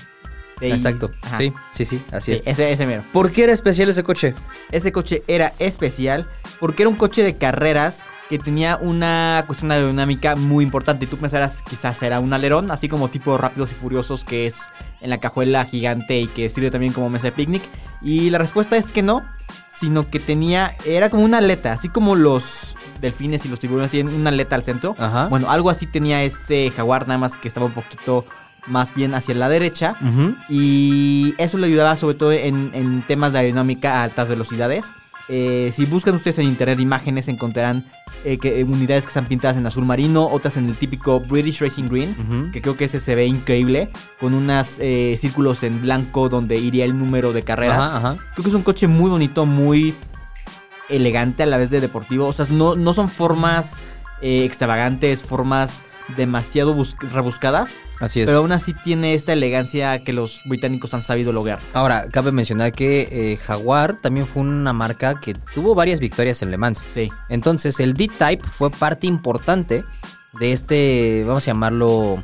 de- 0.60 0.72
Exacto, 0.72 1.12
Ajá. 1.22 1.38
sí, 1.38 1.54
sí, 1.72 1.86
sí, 1.86 2.04
así 2.12 2.34
Sí, 2.36 2.42
es. 2.44 2.48
ese, 2.48 2.72
ese 2.72 2.86
mero. 2.88 3.04
¿Por 3.14 3.32
qué 3.32 3.44
era 3.44 3.54
especial 3.54 3.90
ese 3.90 4.02
coche? 4.02 4.34
Ese 4.72 4.92
coche 4.92 5.22
era 5.28 5.54
especial 5.60 6.26
porque 6.60 6.84
era 6.84 6.90
un 6.90 6.96
coche 6.96 7.24
de 7.24 7.36
carreras 7.36 8.04
que 8.30 8.40
tenía 8.40 8.78
una 8.78 9.44
cuestión 9.48 9.72
aerodinámica 9.72 10.36
muy 10.36 10.64
importante. 10.64 11.06
Y 11.06 11.08
tú 11.08 11.18
pensarás, 11.18 11.62
quizás 11.62 12.02
era 12.04 12.20
un 12.20 12.34
alerón, 12.34 12.72
así 12.72 12.90
como 12.90 13.10
tipo 13.10 13.38
Rápidos 13.38 13.72
y 13.72 13.76
Furiosos, 13.76 14.24
que 14.24 14.48
es 14.48 14.68
en 15.02 15.10
la 15.10 15.20
cajuela 15.20 15.64
gigante 15.66 16.20
y 16.20 16.28
que 16.28 16.50
sirve 16.50 16.72
también 16.72 16.94
como 16.94 17.10
mesa 17.10 17.28
de 17.28 17.32
picnic. 17.32 17.64
Y 18.02 18.30
la 18.30 18.38
respuesta 18.38 18.78
es 18.78 18.92
que 18.92 19.02
no, 19.02 19.24
sino 19.74 20.10
que 20.10 20.20
tenía, 20.20 20.74
era 20.86 21.10
como 21.10 21.24
una 21.24 21.38
aleta, 21.38 21.72
así 21.74 21.90
como 21.90 22.16
los 22.16 22.76
delfines 23.00 23.46
y 23.46 23.50
los 23.50 23.60
tiburones 23.60 23.92
tienen 23.92 24.14
una 24.14 24.30
aleta 24.30 24.56
al 24.56 24.64
centro. 24.64 24.96
Ajá. 24.98 25.28
Bueno, 25.28 25.50
algo 25.50 25.70
así 25.70 25.86
tenía 25.86 26.24
este 26.24 26.70
jaguar, 26.72 27.08
nada 27.08 27.20
más 27.20 27.38
que 27.38 27.48
estaba 27.48 27.68
un 27.68 27.74
poquito 27.74 28.26
más 28.68 28.94
bien 28.94 29.14
hacia 29.16 29.36
la 29.36 29.48
derecha. 29.48 29.96
Y 30.50 31.34
eso 31.38 31.58
le 31.58 31.68
ayudaba 31.68 31.96
sobre 31.96 32.16
todo 32.16 32.34
en, 32.34 32.72
en 32.74 33.02
temas 33.04 33.32
de 33.32 33.40
aerodinámica 33.40 34.02
a 34.02 34.04
altas 34.04 34.28
velocidades. 34.28 34.86
Eh, 35.30 35.72
si 35.76 35.86
buscan 35.86 36.16
ustedes 36.16 36.40
en 36.40 36.46
internet 36.46 36.80
imágenes 36.80 37.28
encontrarán 37.28 37.84
eh, 38.24 38.38
que, 38.38 38.60
eh, 38.60 38.64
unidades 38.64 39.04
que 39.04 39.10
están 39.10 39.26
pintadas 39.26 39.58
en 39.58 39.66
azul 39.68 39.84
marino, 39.86 40.26
otras 40.28 40.56
en 40.58 40.68
el 40.70 40.78
típico 40.78 41.20
British 41.20 41.62
Racing 41.62 41.90
Green, 41.90 42.50
que 42.52 42.62
creo 42.62 42.78
que 42.78 42.86
ese 42.86 43.00
se 43.00 43.14
ve 43.16 43.26
increíble, 43.26 43.90
con 44.20 44.34
unos 44.34 44.68
círculos 45.20 45.64
en 45.64 45.82
blanco 45.82 46.30
donde 46.30 46.58
iría 46.58 46.86
el 46.86 46.98
número 46.98 47.34
de 47.34 47.44
carreras. 47.44 47.78
Ajá, 47.78 47.98
ajá. 47.98 48.16
Creo 48.34 48.44
que 48.44 48.50
es 48.50 48.56
un 48.56 48.64
coche 48.64 48.88
muy 48.88 49.10
bonito, 49.10 49.46
muy 49.46 49.96
elegante 50.90 51.44
a 51.44 51.46
la 51.46 51.58
vez 51.58 51.70
de 51.70 51.82
deportivo. 51.82 52.28
O 52.28 52.34
sea, 52.34 52.46
no, 52.50 52.76
no 52.76 52.94
son 52.94 53.10
formas 53.10 53.80
eh, 54.22 54.46
extravagantes, 54.46 55.24
formas 55.24 55.82
demasiado 56.16 56.74
bus- 56.74 56.96
rebuscadas. 57.14 57.72
Así 58.00 58.22
es. 58.22 58.26
Pero 58.28 58.40
aún 58.40 58.52
así 58.52 58.74
tiene 58.74 59.14
esta 59.14 59.34
elegancia 59.34 60.04
que 60.04 60.14
los 60.14 60.42
británicos 60.46 60.94
han 60.94 61.04
sabido 61.04 61.32
lograr. 61.32 61.60
Ahora, 61.74 62.08
cabe 62.10 62.32
mencionar 62.32 62.72
que 62.72 63.08
eh, 63.12 63.38
Jaguar 63.38 63.98
también 63.98 64.28
fue 64.28 64.44
una 64.44 64.74
marca 64.74 65.20
que 65.20 65.34
tuvo 65.34 65.74
varias 65.76 66.00
victorias 66.00 66.42
en 66.42 66.52
Le 66.52 66.58
Mans. 66.58 66.86
Sí. 66.94 67.10
Entonces, 67.30 67.80
el 67.80 67.94
D-Type 67.94 68.46
fue 68.48 68.70
parte 68.70 69.08
importante 69.08 69.84
de 70.40 70.52
este, 70.52 71.24
vamos 71.26 71.44
a 71.44 71.48
llamarlo, 71.48 72.24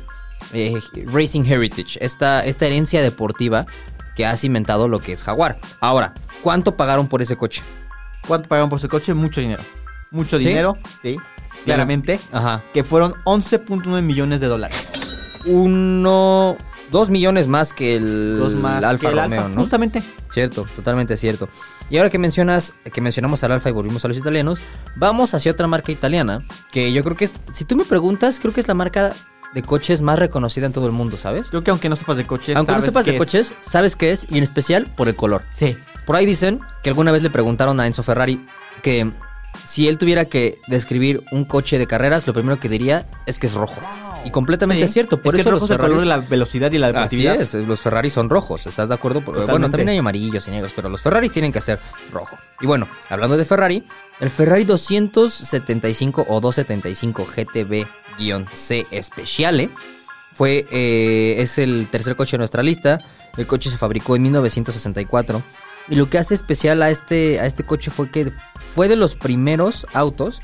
eh, 0.52 0.78
Racing 1.06 1.44
Heritage, 1.44 1.98
esta, 2.00 2.44
esta 2.44 2.66
herencia 2.66 3.02
deportiva 3.02 3.66
que 4.14 4.26
ha 4.26 4.36
cimentado 4.36 4.88
lo 4.88 5.00
que 5.00 5.12
es 5.12 5.24
Jaguar. 5.24 5.56
Ahora, 5.80 6.14
¿cuánto 6.42 6.76
pagaron 6.76 7.08
por 7.08 7.22
ese 7.22 7.36
coche? 7.36 7.62
¿Cuánto 8.26 8.48
pagaron 8.48 8.70
por 8.70 8.78
ese 8.78 8.88
coche? 8.88 9.12
Mucho 9.14 9.40
dinero. 9.40 9.64
Mucho 10.10 10.38
¿Sí? 10.38 10.48
dinero, 10.48 10.74
sí. 11.02 11.16
Claramente. 11.64 12.20
Ajá. 12.30 12.62
Que 12.72 12.84
fueron 12.84 13.14
11.9 13.24 14.02
millones 14.02 14.40
de 14.40 14.46
dólares. 14.46 15.03
Uno, 15.46 16.56
dos 16.90 17.10
millones 17.10 17.46
más 17.48 17.72
que 17.72 17.96
el, 17.96 18.36
Dos 18.38 18.54
más 18.54 18.78
el 18.78 18.84
Alfa 18.84 19.08
que 19.08 19.14
el 19.14 19.20
Romeo, 19.22 19.40
Alfa. 19.42 19.54
¿no? 19.54 19.60
Justamente. 19.60 20.02
Cierto, 20.30 20.66
totalmente 20.74 21.16
cierto. 21.16 21.48
Y 21.90 21.98
ahora 21.98 22.10
que 22.10 22.18
mencionas, 22.18 22.72
que 22.92 23.00
mencionamos 23.00 23.44
al 23.44 23.52
Alfa 23.52 23.68
y 23.68 23.72
volvimos 23.72 24.04
a 24.04 24.08
los 24.08 24.16
italianos, 24.16 24.62
vamos 24.96 25.34
hacia 25.34 25.52
otra 25.52 25.66
marca 25.66 25.92
italiana, 25.92 26.38
que 26.72 26.92
yo 26.92 27.04
creo 27.04 27.16
que 27.16 27.26
es, 27.26 27.34
si 27.52 27.64
tú 27.64 27.76
me 27.76 27.84
preguntas, 27.84 28.38
creo 28.40 28.52
que 28.52 28.60
es 28.60 28.68
la 28.68 28.74
marca 28.74 29.14
de 29.54 29.62
coches 29.62 30.02
más 30.02 30.18
reconocida 30.18 30.66
en 30.66 30.72
todo 30.72 30.86
el 30.86 30.92
mundo, 30.92 31.16
¿sabes? 31.16 31.48
Creo 31.50 31.62
que 31.62 31.70
aunque 31.70 31.88
no 31.88 31.94
sepas 31.96 32.16
de 32.16 32.26
coches, 32.26 32.56
Aunque 32.56 32.72
no 32.72 32.78
sabes 32.80 32.90
sepas 32.90 33.04
de 33.04 33.12
es- 33.12 33.18
coches, 33.18 33.54
sabes 33.68 33.94
qué 33.96 34.10
es, 34.12 34.26
y 34.30 34.38
en 34.38 34.42
especial 34.44 34.86
por 34.96 35.08
el 35.08 35.14
color. 35.14 35.42
Sí. 35.52 35.76
Por 36.06 36.16
ahí 36.16 36.26
dicen 36.26 36.58
que 36.82 36.90
alguna 36.90 37.12
vez 37.12 37.22
le 37.22 37.30
preguntaron 37.30 37.78
a 37.80 37.86
Enzo 37.86 38.02
Ferrari 38.02 38.44
que 38.82 39.12
si 39.64 39.86
él 39.86 39.96
tuviera 39.98 40.24
que 40.24 40.58
describir 40.66 41.22
un 41.32 41.44
coche 41.44 41.78
de 41.78 41.86
carreras, 41.86 42.26
lo 42.26 42.32
primero 42.32 42.58
que 42.58 42.68
diría 42.68 43.06
es 43.26 43.38
que 43.38 43.46
es 43.46 43.54
rojo. 43.54 43.80
Y 44.24 44.30
completamente 44.30 44.86
Sí. 44.86 44.92
cierto, 44.94 45.20
por 45.20 45.34
es 45.34 45.40
eso 45.40 45.44
que 45.44 45.48
el 45.50 45.52
los 45.54 45.62
rojo 45.62 45.72
el 45.74 45.78
color 45.78 45.90
de 45.98 46.04
Ferraris... 46.04 46.22
la 46.24 46.28
velocidad 46.30 46.72
y 46.72 46.78
la 46.78 46.86
Así 46.86 46.94
deportividad. 47.18 47.40
es, 47.40 47.54
los 47.54 47.80
Ferraris 47.80 48.12
son 48.14 48.30
rojos, 48.30 48.66
¿estás 48.66 48.88
de 48.88 48.94
acuerdo? 48.94 49.20
Bueno, 49.20 49.40
Totalmente. 49.42 49.70
también 49.72 49.88
hay 49.90 49.98
amarillos 49.98 50.48
y 50.48 50.50
negros, 50.50 50.72
pero 50.74 50.88
los 50.88 51.02
Ferraris 51.02 51.30
tienen 51.30 51.52
que 51.52 51.60
ser 51.60 51.78
rojo. 52.10 52.36
Y 52.60 52.66
bueno, 52.66 52.88
hablando 53.10 53.36
de 53.36 53.44
Ferrari, 53.44 53.86
el 54.20 54.30
Ferrari 54.30 54.64
275 54.64 56.26
o 56.28 56.40
275 56.40 57.26
GTB-C 57.26 58.86
Speciale 59.02 59.68
fue, 60.34 60.66
eh, 60.70 61.36
es 61.38 61.58
el 61.58 61.86
tercer 61.90 62.16
coche 62.16 62.32
de 62.32 62.38
nuestra 62.38 62.62
lista. 62.62 62.98
El 63.36 63.46
coche 63.46 63.70
se 63.70 63.78
fabricó 63.78 64.16
en 64.16 64.22
1964. 64.22 65.42
Y 65.88 65.96
lo 65.96 66.08
que 66.08 66.18
hace 66.18 66.34
especial 66.34 66.82
a 66.82 66.90
este, 66.90 67.40
a 67.40 67.46
este 67.46 67.64
coche 67.64 67.90
fue 67.90 68.10
que 68.10 68.32
fue 68.74 68.88
de 68.88 68.96
los 68.96 69.14
primeros 69.16 69.86
autos 69.92 70.40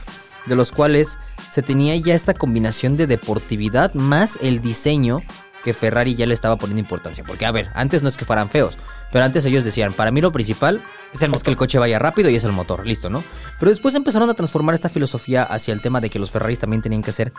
de 0.46 0.54
los 0.56 0.72
cuales 0.72 1.18
se 1.50 1.62
tenía 1.62 1.96
ya 1.96 2.14
esta 2.14 2.34
combinación 2.34 2.96
de 2.96 3.06
deportividad 3.06 3.94
más 3.94 4.38
el 4.40 4.60
diseño 4.60 5.18
que 5.64 5.74
Ferrari 5.74 6.14
ya 6.14 6.26
le 6.26 6.32
estaba 6.32 6.56
poniendo 6.56 6.80
importancia. 6.80 7.22
Porque, 7.22 7.44
a 7.44 7.52
ver, 7.52 7.68
antes 7.74 8.02
no 8.02 8.08
es 8.08 8.16
que 8.16 8.24
fueran 8.24 8.48
feos, 8.48 8.78
pero 9.12 9.24
antes 9.24 9.44
ellos 9.44 9.62
decían, 9.64 9.92
para 9.92 10.10
mí 10.10 10.22
lo 10.22 10.32
principal 10.32 10.80
Es 11.12 11.20
el 11.20 11.34
es 11.34 11.42
que 11.42 11.50
el 11.50 11.56
coche 11.56 11.78
vaya 11.78 11.98
rápido 11.98 12.30
y 12.30 12.36
es 12.36 12.44
el 12.44 12.52
motor, 12.52 12.86
listo, 12.86 13.10
¿no? 13.10 13.22
Pero 13.58 13.70
después 13.70 13.94
empezaron 13.94 14.30
a 14.30 14.34
transformar 14.34 14.74
esta 14.74 14.88
filosofía 14.88 15.42
hacia 15.42 15.74
el 15.74 15.82
tema 15.82 16.00
de 16.00 16.08
que 16.08 16.18
los 16.18 16.30
Ferraris 16.30 16.58
también 16.58 16.80
tenían 16.80 17.02
que 17.02 17.12
ser 17.12 17.32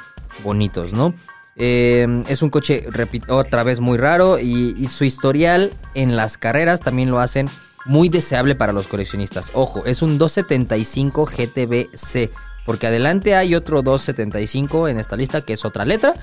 bonitos, 0.44 0.94
¿no? 0.94 1.16
Eh, 1.56 2.08
es 2.28 2.42
un 2.44 2.50
coche, 2.50 2.86
repi- 2.90 3.24
otra 3.28 3.64
vez, 3.64 3.80
muy 3.80 3.98
raro 3.98 4.38
y, 4.40 4.76
y 4.78 4.88
su 4.90 5.04
historial 5.04 5.74
en 5.96 6.16
las 6.16 6.38
carreras 6.38 6.82
también 6.82 7.10
lo 7.10 7.20
hacen 7.20 7.50
muy 7.86 8.08
deseable 8.10 8.54
para 8.56 8.72
los 8.74 8.88
coleccionistas. 8.88 9.50
Ojo, 9.54 9.84
es 9.86 10.02
un 10.04 10.18
275 10.20 11.26
GTB-C, 11.26 12.32
porque 12.66 12.88
adelante 12.88 13.36
hay 13.36 13.56
otro 13.56 13.82
275 13.82 14.88
en 14.88 14.98
esta 15.00 15.16
lista 15.16 15.42
que 15.42 15.54
es 15.54 15.66
otra 15.66 15.86
letra, 15.86 16.14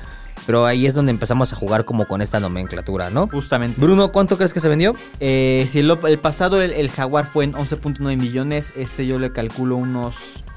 pero 0.46 0.66
ahí 0.66 0.86
es 0.86 0.94
donde 0.94 1.10
empezamos 1.10 1.52
a 1.52 1.56
jugar 1.56 1.84
como 1.84 2.06
con 2.06 2.22
esta 2.22 2.40
nomenclatura, 2.40 3.10
¿no? 3.10 3.26
Justamente. 3.28 3.80
Bruno, 3.80 4.12
¿cuánto 4.12 4.36
crees 4.36 4.54
que 4.54 4.60
se 4.60 4.68
vendió? 4.68 4.92
Eh, 5.20 5.66
si 5.70 5.80
el, 5.80 5.98
el 6.06 6.18
pasado 6.18 6.62
el, 6.62 6.72
el 6.72 6.90
Jaguar 6.90 7.26
fue 7.26 7.44
en 7.44 7.52
11.9 7.52 8.16
millones, 8.16 8.72
este 8.76 9.06
yo 9.06 9.18
le 9.18 9.32
calculo 9.32 9.76
unos 9.76 10.16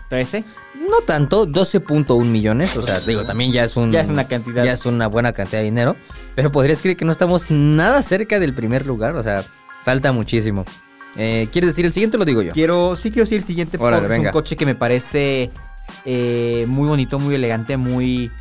13. 0.10 0.44
No 0.90 1.02
tanto, 1.06 1.48
12.1 1.48 2.24
millones. 2.26 2.76
O 2.76 2.82
sea, 2.82 3.00
digo, 3.00 3.24
también 3.24 3.52
ya 3.52 3.64
es 3.64 3.78
un. 3.78 3.92
Ya 3.92 4.02
es 4.02 4.10
una 4.10 4.28
cantidad. 4.28 4.64
Ya 4.64 4.74
es 4.74 4.86
una 4.86 5.08
buena 5.08 5.32
cantidad 5.32 5.60
de 5.60 5.66
dinero. 5.66 5.96
Pero 6.36 6.52
podrías 6.52 6.82
creer 6.82 6.98
que 6.98 7.06
no 7.06 7.12
estamos 7.12 7.50
nada 7.50 8.02
cerca 8.02 8.40
del 8.40 8.54
primer 8.54 8.86
lugar. 8.86 9.16
O 9.16 9.24
sea, 9.24 9.44
falta 9.84 10.12
muchísimo. 10.12 10.66
Eh, 11.16 11.50
¿Quieres 11.52 11.70
decir 11.72 11.86
el 11.86 11.94
siguiente 11.94 12.18
o 12.18 12.20
lo 12.20 12.26
digo 12.26 12.42
yo? 12.42 12.52
Quiero, 12.54 12.96
sí 12.96 13.10
quiero 13.12 13.24
decir 13.24 13.40
el 13.40 13.44
siguiente 13.44 13.78
Órale, 13.78 14.02
porque 14.02 14.14
es 14.14 14.20
venga. 14.20 14.30
un 14.30 14.34
coche 14.34 14.56
que 14.56 14.66
me 14.66 14.76
parece 14.76 15.52
eh, 16.06 16.66
muy 16.68 16.88
bonito, 16.88 17.20
muy 17.20 17.36
elegante, 17.36 17.78
muy 17.78 18.32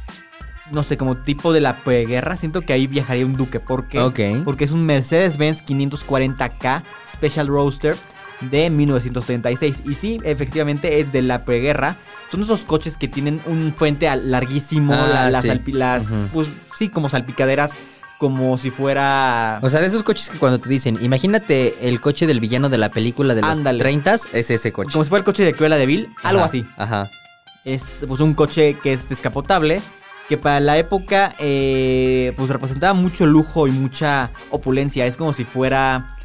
no 0.72 0.84
sé, 0.84 0.96
como 0.96 1.16
tipo 1.16 1.52
de 1.52 1.60
la 1.60 1.76
preguerra. 1.78 2.36
Siento 2.36 2.60
que 2.60 2.72
ahí 2.72 2.86
viajaría 2.86 3.26
un 3.26 3.32
duque 3.34 3.58
porque 3.58 3.98
Ok. 3.98 4.20
porque 4.44 4.64
es 4.64 4.70
un 4.70 4.86
Mercedes-Benz 4.86 5.64
540K 5.66 6.82
Special 7.12 7.48
Roadster 7.48 7.96
de 8.40 8.70
1936 8.70 9.82
y 9.86 9.94
sí, 9.94 10.18
efectivamente 10.24 11.00
es 11.00 11.12
de 11.12 11.22
la 11.22 11.44
preguerra. 11.44 11.96
Son 12.30 12.40
esos 12.42 12.64
coches 12.64 12.96
que 12.96 13.08
tienen 13.08 13.40
un 13.46 13.74
frente 13.76 14.08
al- 14.08 14.30
larguísimo, 14.30 14.94
Ah, 14.94 15.08
la- 15.08 15.30
las, 15.30 15.42
sí. 15.42 15.60
las- 15.72 16.06
pues 16.32 16.48
sí, 16.76 16.88
como 16.88 17.08
salpicaderas, 17.08 17.72
como 18.18 18.56
si 18.56 18.70
fuera 18.70 19.58
O 19.62 19.68
sea, 19.70 19.80
de 19.80 19.86
esos 19.88 20.02
coches 20.04 20.30
que 20.30 20.38
cuando 20.38 20.60
te 20.60 20.68
dicen, 20.68 20.98
imagínate 21.02 21.88
el 21.88 22.00
coche 22.00 22.26
del 22.26 22.38
villano 22.38 22.68
de 22.68 22.78
la 22.78 22.90
película 22.90 23.34
de 23.34 23.40
los 23.40 23.50
Ándale. 23.50 23.78
30 23.80 24.14
es 24.14 24.50
ese 24.50 24.72
coche. 24.72 24.92
como 24.92 25.02
si 25.04 25.08
fuera 25.08 25.20
el 25.20 25.24
coche 25.24 25.44
de 25.44 25.52
Cruella 25.54 25.76
de 25.76 25.86
Vil, 25.86 26.08
algo 26.22 26.44
así. 26.44 26.64
Ajá. 26.76 27.10
Es 27.64 28.04
pues 28.06 28.20
un 28.20 28.34
coche 28.34 28.76
que 28.82 28.92
es 28.92 29.08
descapotable, 29.08 29.82
que 30.28 30.38
para 30.38 30.60
la 30.60 30.78
época 30.78 31.34
eh, 31.38 32.32
pues 32.36 32.48
representaba 32.48 32.94
mucho 32.94 33.26
lujo 33.26 33.66
y 33.66 33.72
mucha 33.72 34.30
opulencia. 34.50 35.04
Es 35.06 35.16
como 35.16 35.32
si 35.32 35.44
fuera, 35.44 36.16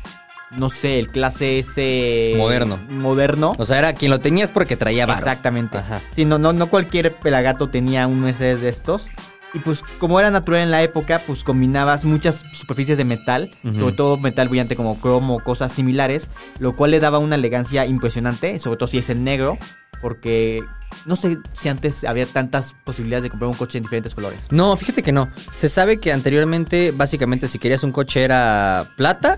no 0.52 0.70
sé, 0.70 1.00
el 1.00 1.10
clase 1.10 1.60
S 1.60 2.36
Moderno. 2.38 2.80
Moderno. 2.90 3.56
O 3.58 3.66
sea, 3.66 3.80
era 3.80 3.94
quien 3.94 4.12
lo 4.12 4.20
tenías 4.20 4.52
porque 4.52 4.78
traía 4.78 5.06
varo. 5.06 5.20
Exactamente. 5.20 5.80
Ajá. 5.80 6.02
Sí, 6.12 6.24
no, 6.24 6.38
no, 6.38 6.54
no 6.54 6.68
cualquier 6.68 7.14
pelagato 7.16 7.70
tenía 7.70 8.08
un 8.08 8.22
Mercedes 8.22 8.62
de 8.62 8.70
estos. 8.70 9.10
Y 9.56 9.60
pues 9.60 9.84
como 10.00 10.20
era 10.20 10.32
natural 10.32 10.62
en 10.64 10.72
la 10.72 10.84
época, 10.84 11.24
pues 11.26 11.46
combinabas 11.46 12.04
muchas 12.04 12.44
superficies 12.54 12.98
de 12.98 13.06
metal, 13.06 13.50
sobre 13.64 13.96
todo 13.96 14.18
metal 14.18 14.50
brillante 14.50 14.76
como 14.76 15.00
cromo, 15.00 15.40
cosas 15.40 15.72
similares, 15.72 16.30
lo 16.60 16.76
cual 16.76 16.92
le 16.92 17.00
daba 17.00 17.20
una 17.20 17.36
elegancia 17.36 17.86
impresionante, 17.86 18.60
sobre 18.60 18.78
todo 18.78 18.90
si 18.90 18.98
es 18.98 19.10
en 19.10 19.24
negro, 19.24 19.58
porque 20.02 20.64
no 21.06 21.16
sé 21.16 21.38
si 21.54 21.70
antes 21.70 22.04
había 22.04 22.26
tantas 22.26 22.76
posibilidades 22.84 23.24
de 23.24 23.30
comprar 23.30 23.50
un 23.50 23.58
coche 23.58 23.78
en 23.78 23.84
diferentes 23.84 24.14
colores. 24.16 24.48
No, 24.52 24.76
fíjate 24.78 25.04
que 25.04 25.12
no. 25.12 25.30
Se 25.56 25.68
sabe 25.70 26.00
que 26.00 26.12
anteriormente, 26.12 26.92
básicamente, 26.92 27.48
si 27.48 27.60
querías 27.60 27.84
un 27.84 27.92
coche 27.92 28.24
era 28.24 28.92
plata, 28.98 29.38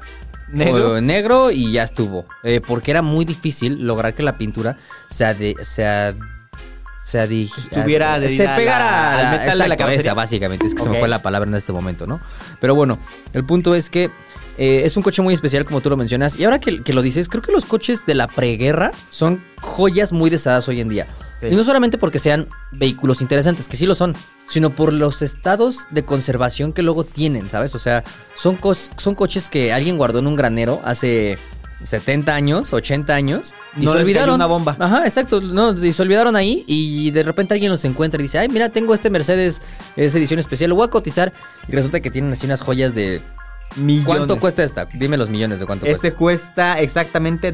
Negro. 0.50 0.94
o 0.94 1.02
negro 1.02 1.52
y 1.52 1.72
ya 1.74 1.84
estuvo. 1.84 2.26
Eh, 2.44 2.62
porque 2.66 2.92
era 2.92 3.02
muy 3.02 3.26
difícil 3.26 3.86
lograr 3.86 4.14
que 4.14 4.24
la 4.24 4.38
pintura 4.38 4.78
se 5.10 5.26
ade- 5.26 5.62
se 5.64 5.86
ad- 5.86 6.16
se 7.08 7.20
Estuviera 7.58 8.20
se 8.20 8.48
pegara 8.50 9.18
al 9.32 9.40
metal 9.40 9.58
de 9.60 9.68
la 9.70 9.78
esa, 9.94 10.14
básicamente. 10.14 10.66
Es 10.66 10.76
que 10.76 10.82
se 10.84 10.90
me 10.90 11.00
fue 11.00 11.08
la 11.08 11.22
palabra 11.22 11.48
en 11.50 11.56
este 11.56 11.72
momento, 11.72 12.06
¿no? 12.06 12.20
Pero 12.60 12.76
bueno, 12.76 13.00
el 13.32 13.46
punto 13.46 13.76
es 13.76 13.90
que 13.90 14.12
eh, 14.58 14.82
es 14.84 14.98
un 14.98 15.04
coche 15.04 15.22
muy 15.22 15.34
especial, 15.34 15.64
como 15.64 15.80
tú 15.80 15.90
lo 15.90 15.96
mencionas. 15.96 16.36
Y 16.38 16.44
ahora 16.44 16.60
que, 16.60 16.84
que 16.84 16.94
lo 16.94 17.02
dices, 17.02 17.30
creo 17.30 17.42
que 17.42 17.52
los 17.54 17.66
coches 17.66 18.06
de 18.06 18.14
la 18.16 18.28
preguerra 18.28 18.92
son 19.10 19.42
joyas 19.62 20.12
muy 20.12 20.30
deseadas 20.30 20.68
hoy 20.68 20.82
en 20.82 20.90
día. 20.90 21.08
Sí. 21.40 21.48
Y 21.52 21.56
no 21.56 21.64
solamente 21.64 21.98
porque 21.98 22.20
sean 22.20 22.48
vehículos 22.72 23.22
interesantes, 23.22 23.68
que 23.68 23.78
sí 23.78 23.86
lo 23.86 23.94
son, 23.96 24.16
sino 24.50 24.72
por 24.72 24.92
los 24.92 25.22
estados 25.22 25.88
de 25.92 26.04
conservación 26.04 26.74
que 26.74 26.82
luego 26.82 27.04
tienen, 27.06 27.50
¿sabes? 27.50 27.74
O 27.76 27.80
sea, 27.80 28.04
son, 28.36 28.60
cos- 28.60 28.90
son 28.98 29.14
coches 29.16 29.48
que 29.48 29.72
alguien 29.72 29.98
guardó 29.98 30.20
en 30.20 30.28
un 30.28 30.36
granero 30.36 30.82
hace 30.84 31.38
70 31.84 32.34
años, 32.34 32.74
80 32.74 33.14
años, 33.14 33.54
y 33.76 33.86
No 33.86 33.94
se 33.94 34.00
olvidaron. 34.00 34.36
una 34.36 34.46
bomba. 34.46 34.76
Ajá, 34.80 35.06
exacto. 35.06 35.42
No, 35.42 35.72
y 35.74 35.92
se 35.92 36.02
olvidaron 36.02 36.36
ahí 36.36 36.64
y 36.68 37.12
de 37.12 37.24
repente 37.24 37.54
alguien 37.54 37.72
los 37.72 37.86
encuentra 37.86 38.20
y 38.20 38.24
dice, 38.24 38.40
ay, 38.40 38.50
mira, 38.50 38.70
tengo 38.70 38.94
este 38.94 39.10
Mercedes, 39.10 39.62
es 39.96 40.16
edición 40.16 40.40
especial, 40.40 40.70
lo 40.70 40.76
voy 40.76 40.88
a 40.88 40.90
cotizar. 40.90 41.34
Y 41.68 41.72
resulta 41.74 42.00
que 42.00 42.10
tienen 42.12 42.32
así 42.32 42.46
unas 42.46 42.62
joyas 42.62 42.94
de... 42.96 43.22
Millones. 43.76 44.06
¿Cuánto 44.06 44.40
cuesta 44.40 44.64
esta? 44.64 44.86
Dime 44.94 45.18
los 45.18 45.30
millones 45.30 45.60
de 45.60 45.66
cuánto 45.66 45.86
Este 45.86 46.14
cuesta. 46.14 46.74
cuesta 46.74 46.82
exactamente 46.82 47.54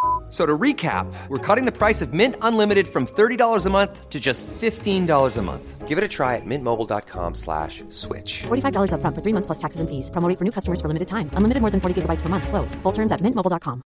So 0.31 0.45
to 0.45 0.57
recap, 0.57 1.11
we're 1.27 1.45
cutting 1.45 1.65
the 1.65 1.77
price 1.77 2.01
of 2.01 2.13
Mint 2.13 2.35
Unlimited 2.41 2.87
from 2.87 3.05
$30 3.05 3.65
a 3.65 3.69
month 3.69 4.09
to 4.09 4.17
just 4.17 4.47
$15 4.47 5.37
a 5.37 5.41
month. 5.41 5.87
Give 5.89 5.97
it 5.97 6.03
a 6.05 6.07
try 6.07 6.37
at 6.37 6.45
mintmobile.com 6.45 7.35
slash 7.35 7.83
switch. 7.89 8.43
$45 8.43 8.93
upfront 8.93 9.15
for 9.15 9.21
three 9.21 9.33
months 9.33 9.47
plus 9.47 9.57
taxes 9.57 9.81
and 9.81 9.89
fees. 9.89 10.09
Promo 10.09 10.29
rate 10.29 10.37
for 10.39 10.45
new 10.45 10.55
customers 10.55 10.79
for 10.79 10.87
limited 10.87 11.09
time. 11.09 11.29
Unlimited 11.33 11.59
more 11.59 11.69
than 11.69 11.81
40 11.81 12.01
gigabytes 12.01 12.21
per 12.21 12.29
month. 12.29 12.47
Slows. 12.47 12.75
Full 12.75 12.93
terms 12.93 13.11
at 13.11 13.19
mintmobile.com. 13.19 13.81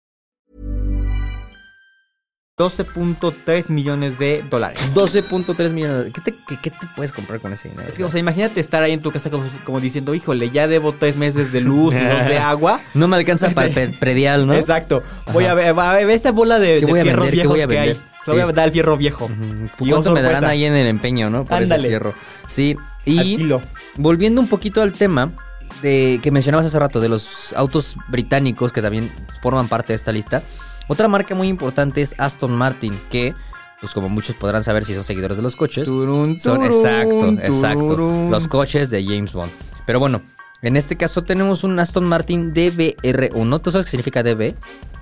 12.3 2.60 3.70
millones 3.70 4.18
de 4.18 4.44
dólares. 4.50 4.78
12.3 4.94 5.70
millones. 5.70 6.12
¿Qué 6.12 6.20
te, 6.20 6.34
qué, 6.46 6.58
qué 6.62 6.70
te 6.70 6.86
puedes 6.94 7.12
comprar 7.12 7.40
con 7.40 7.52
ese 7.54 7.70
dinero? 7.70 7.88
Es 7.88 7.96
que, 7.96 8.04
o 8.04 8.10
sea, 8.10 8.20
imagínate 8.20 8.60
estar 8.60 8.82
ahí 8.82 8.92
en 8.92 9.00
tu 9.00 9.10
casa 9.10 9.30
como, 9.30 9.44
como 9.64 9.80
diciendo, 9.80 10.14
híjole, 10.14 10.50
ya 10.50 10.68
debo 10.68 10.92
tres 10.92 11.16
meses 11.16 11.52
de 11.52 11.62
luz 11.62 11.94
y 11.94 11.98
dos 12.04 12.26
de 12.26 12.38
agua. 12.38 12.80
no 12.94 13.08
me 13.08 13.16
alcanza 13.16 13.48
para 13.50 13.68
el 13.68 13.94
predial, 13.94 14.46
¿no? 14.46 14.54
Exacto. 14.54 15.02
Voy 15.32 15.46
a 15.46 15.54
ver, 15.54 15.68
a 15.78 15.94
ver 15.94 16.10
esa 16.10 16.32
bola 16.32 16.58
de, 16.58 16.80
¿Qué 16.80 16.86
de 16.86 16.86
voy 16.86 17.00
a 17.00 17.02
fierros 17.04 17.24
vender? 17.26 17.30
¿Qué 17.30 17.36
viejos 17.36 17.52
voy 17.54 17.60
a 17.62 17.66
que 17.66 17.78
hay. 17.78 18.00
Se 18.24 18.30
voy 18.32 18.40
a 18.40 18.46
Sí. 18.46 18.52
dar 18.52 18.66
el 18.68 18.72
fierro 18.72 18.96
viejo. 18.98 19.30
¿Cuánto 19.78 20.12
me 20.12 20.20
darán 20.20 20.44
ahí 20.44 20.64
en 20.66 20.74
el 20.74 20.86
empeño, 20.86 21.30
no? 21.30 21.46
Por 21.46 21.56
Ándale. 21.56 21.80
ese 21.84 21.88
fierro. 21.88 22.14
Sí. 22.48 22.76
Y 23.06 23.48
volviendo 23.96 24.42
un 24.42 24.48
poquito 24.48 24.82
al 24.82 24.92
tema 24.92 25.32
de 25.80 26.20
que 26.22 26.30
mencionabas 26.30 26.66
hace 26.66 26.78
rato 26.78 27.00
de 27.00 27.08
los 27.08 27.54
autos 27.54 27.96
británicos 28.08 28.72
que 28.72 28.82
también 28.82 29.10
forman 29.40 29.68
parte 29.68 29.94
de 29.94 29.96
esta 29.96 30.12
lista. 30.12 30.42
Otra 30.90 31.06
marca 31.06 31.36
muy 31.36 31.46
importante 31.46 32.02
es 32.02 32.16
Aston 32.18 32.50
Martin, 32.50 33.00
que 33.10 33.32
pues 33.80 33.94
como 33.94 34.08
muchos 34.08 34.34
podrán 34.34 34.64
saber 34.64 34.84
si 34.84 34.92
son 34.92 35.04
seguidores 35.04 35.36
de 35.36 35.42
los 35.44 35.54
coches, 35.54 35.86
Turun, 35.86 36.40
son 36.40 36.56
turun, 36.56 36.66
exacto, 36.66 37.28
exacto, 37.28 37.88
turun. 37.90 38.30
los 38.32 38.48
coches 38.48 38.90
de 38.90 39.04
James 39.04 39.32
Bond. 39.32 39.52
Pero 39.86 40.00
bueno, 40.00 40.20
en 40.62 40.76
este 40.76 40.96
caso 40.96 41.22
tenemos 41.22 41.62
un 41.62 41.78
Aston 41.78 42.04
Martin 42.06 42.52
DBR1. 42.52 43.62
¿Tú 43.62 43.70
sabes 43.70 43.84
qué 43.84 43.92
significa 43.92 44.24
DB? 44.24 44.56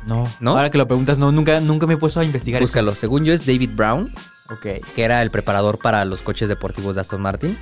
No, 0.04 0.30
¿No? 0.40 0.59
Ahora 0.59 0.68
que 0.68 0.76
lo 0.76 0.87
preguntas, 0.87 1.16
no, 1.16 1.33
nunca, 1.33 1.59
nunca 1.61 1.87
me 1.87 1.95
he 1.95 1.97
puesto 1.97 2.21
a 2.21 2.25
investigar 2.26 2.61
Búscalo. 2.61 2.95
Según 2.95 3.25
yo 3.25 3.33
es 3.33 3.47
David 3.47 3.71
Brown, 3.75 4.09
eso. 4.09 4.54
Ok. 4.54 4.85
que 4.95 5.02
era 5.02 5.23
el 5.23 5.30
preparador 5.30 5.78
para 5.78 6.04
los 6.04 6.21
coches 6.21 6.50
deportivos 6.50 6.97
de 6.97 7.00
Aston 7.00 7.23
Martin. 7.23 7.59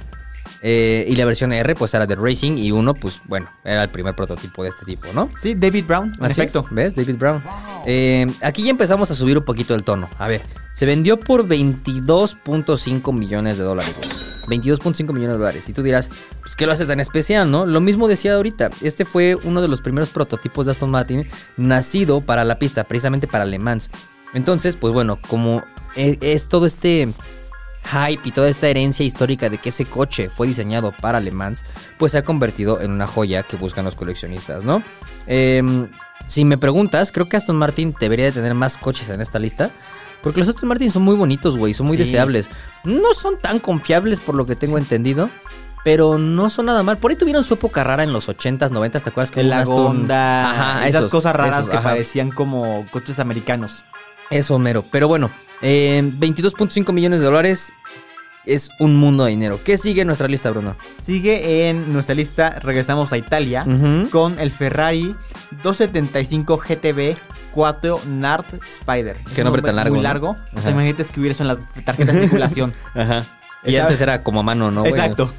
Eh, 0.63 1.05
y 1.09 1.17
la 1.17 1.25
versión 1.25 1.53
R, 1.53 1.75
pues 1.75 1.93
era 1.95 2.07
de 2.07 2.15
Racing. 2.17 2.57
Y 2.59 2.73
uno, 2.73 2.95
pues 2.95 3.21
bueno, 3.27 3.49
era 3.65 3.83
el 3.85 3.91
primer 3.91 4.15
prototipo 4.15 4.63
de 4.63 4.71
este 4.71 4.85
tipo, 4.85 5.13
¿no? 5.13 5.29
Sí, 5.37 5.55
David 5.55 5.85
Brown, 5.87 6.13
en 6.19 6.27
efecto. 6.27 6.65
es, 6.67 6.75
¿Ves? 6.75 6.97
David 6.97 7.17
Brown. 7.17 7.43
Eh, 7.87 8.27
aquí 8.43 8.63
ya 8.65 8.71
empezamos 8.71 9.11
a 9.11 9.15
subir 9.15 9.39
un 9.39 9.45
poquito 9.45 9.75
el 9.75 9.85
tono. 9.85 10.09
A 10.19 10.27
ver, 10.29 10.43
se 10.73 10.87
vendió 10.87 11.19
por 11.21 11.47
22.5 11.47 13.13
millones 13.13 13.59
de 13.59 13.65
dólares, 13.65 13.95
güey. 13.99 14.61
22.5 14.61 15.13
millones 15.13 15.37
de 15.37 15.39
dólares. 15.39 15.69
Y 15.69 15.73
tú 15.73 15.83
dirás, 15.83 16.11
pues, 16.41 16.55
¿qué 16.55 16.67
lo 16.67 16.73
hace 16.73 16.87
tan 16.87 17.01
especial, 17.01 17.51
no? 17.51 17.67
Lo 17.67 17.81
mismo 17.81 18.07
decía 18.07 18.35
ahorita. 18.35 18.71
Este 18.81 19.05
fue 19.05 19.35
uno 19.43 19.61
de 19.61 19.67
los 19.69 19.81
primeros 19.81 20.09
prototipos 20.11 20.67
de 20.67 20.73
Aston 20.73 20.91
Martin 20.91 21.25
nacido 21.57 22.21
para 22.21 22.45
la 22.45 22.57
pista, 22.57 22.85
precisamente 22.85 23.27
para 23.27 23.45
Le 23.45 23.59
Mans. 23.59 23.91
Entonces, 24.35 24.77
pues 24.77 24.93
bueno, 24.93 25.19
como 25.29 25.65
e- 25.97 26.19
es 26.21 26.49
todo 26.49 26.67
este 26.67 27.09
hype 27.87 28.21
y 28.29 28.33
toda 28.33 28.49
esta 28.49 28.69
herencia 28.69 29.05
histórica 29.07 29.49
de 29.49 29.59
que 29.59 29.69
ese 29.71 29.85
coche 29.87 30.29
fue 30.29 30.47
diseñado 30.47 30.93
para 30.93 31.21
Le 31.21 31.31
Mans, 31.31 31.65
pues 31.99 32.13
se 32.13 32.19
ha 32.19 32.25
convertido 32.25 32.81
en 32.81 32.91
una 32.91 33.07
joya 33.07 33.43
que 33.43 33.57
buscan 33.57 33.85
los 33.85 33.95
coleccionistas, 33.97 34.65
¿no? 34.65 34.83
Em, 35.27 35.89
si 36.27 36.45
me 36.45 36.59
preguntas, 36.59 37.13
creo 37.13 37.29
que 37.29 37.37
Aston 37.37 37.57
Martin 37.57 37.95
debería 37.99 38.27
de 38.27 38.33
tener 38.33 38.55
más 38.55 38.77
coches 38.77 39.09
en 39.11 39.21
esta 39.21 39.39
lista. 39.39 39.71
Porque 40.23 40.41
los 40.41 40.49
Aston 40.49 40.69
Martin 40.69 40.91
son 40.91 41.03
muy 41.03 41.15
bonitos, 41.15 41.57
güey, 41.57 41.73
son 41.75 41.87
muy 41.87 41.97
Sí. 41.97 42.05
deseables. 42.05 42.49
No 42.85 43.15
son 43.15 43.39
tan 43.39 43.61
confiables 43.61 44.21
por 44.21 44.35
lo 44.35 44.45
que 44.47 44.57
tengo 44.57 44.77
entendido. 44.79 45.31
Pero 45.85 46.19
no 46.19 46.51
son 46.51 46.67
nada 46.67 46.83
mal. 46.83 46.99
Por 46.99 47.13
ahí 47.13 47.17
tuvieron 47.17 47.45
su 47.45 47.55
época 47.55 47.85
rara 47.85 48.03
en 48.03 48.13
los 48.13 48.29
80s, 48.29 48.73
90s, 48.73 49.05
¿te 49.05 49.11
acuerdas? 49.11 49.31
que 49.31 49.39
un 49.41 49.53
Aston- 49.53 50.11
Ajá, 50.11 50.89
esas 50.89 51.03
esos, 51.03 51.13
cosas 51.13 51.37
raras 51.37 51.59
esos, 51.61 51.69
que 51.71 51.77
ajá. 51.77 51.91
parecían 51.91 52.31
como 52.33 52.85
coches 52.91 53.21
americanos. 53.21 53.85
Eso, 54.29 54.59
mero. 54.59 54.85
Pero 54.91 55.07
bueno, 55.07 55.31
eh, 55.63 56.03
22.5 56.19 56.93
millones 56.93 57.21
de 57.21 57.27
dólares 57.27 57.73
es 58.45 58.71
un 58.79 58.97
mundo 58.97 59.25
de 59.25 59.31
dinero. 59.31 59.61
¿Qué 59.65 59.77
sigue 59.77 60.03
en 60.03 60.07
nuestra 60.07 60.29
lista, 60.29 60.51
Bruno? 60.51 60.77
Sigue 61.03 61.69
en 61.69 61.93
nuestra 61.93 62.15
lista, 62.15 62.59
regresamos 62.63 63.13
a 63.13 63.19
Italia, 63.19 63.67
con 64.11 64.39
el 64.39 64.51
Ferrari 64.53 65.17
275 65.65 66.57
GTB 66.57 67.19
4 67.51 68.01
Nart 68.07 68.47
Spider. 68.67 69.17
Qué 69.35 69.41
un 69.41 69.47
nombre 69.47 69.63
tan 69.63 69.77
largo, 69.77 69.95
Muy 69.95 69.99
¿no? 69.99 70.03
largo. 70.05 70.29
O 70.29 70.37
Ajá. 70.53 70.63
sea, 70.63 70.71
imagínate 70.73 71.03
escribir 71.03 71.33
eso 71.33 71.43
en 71.43 71.49
la 71.49 71.57
tarjeta 71.85 72.13
de 72.13 72.21
circulación. 72.23 72.73
Ajá. 72.95 73.25
Y 73.65 73.75
antes 73.77 74.01
era 74.01 74.23
como 74.23 74.41
a 74.41 74.43
mano, 74.45 74.71
¿no? 74.71 74.87
Exacto. 74.87 75.33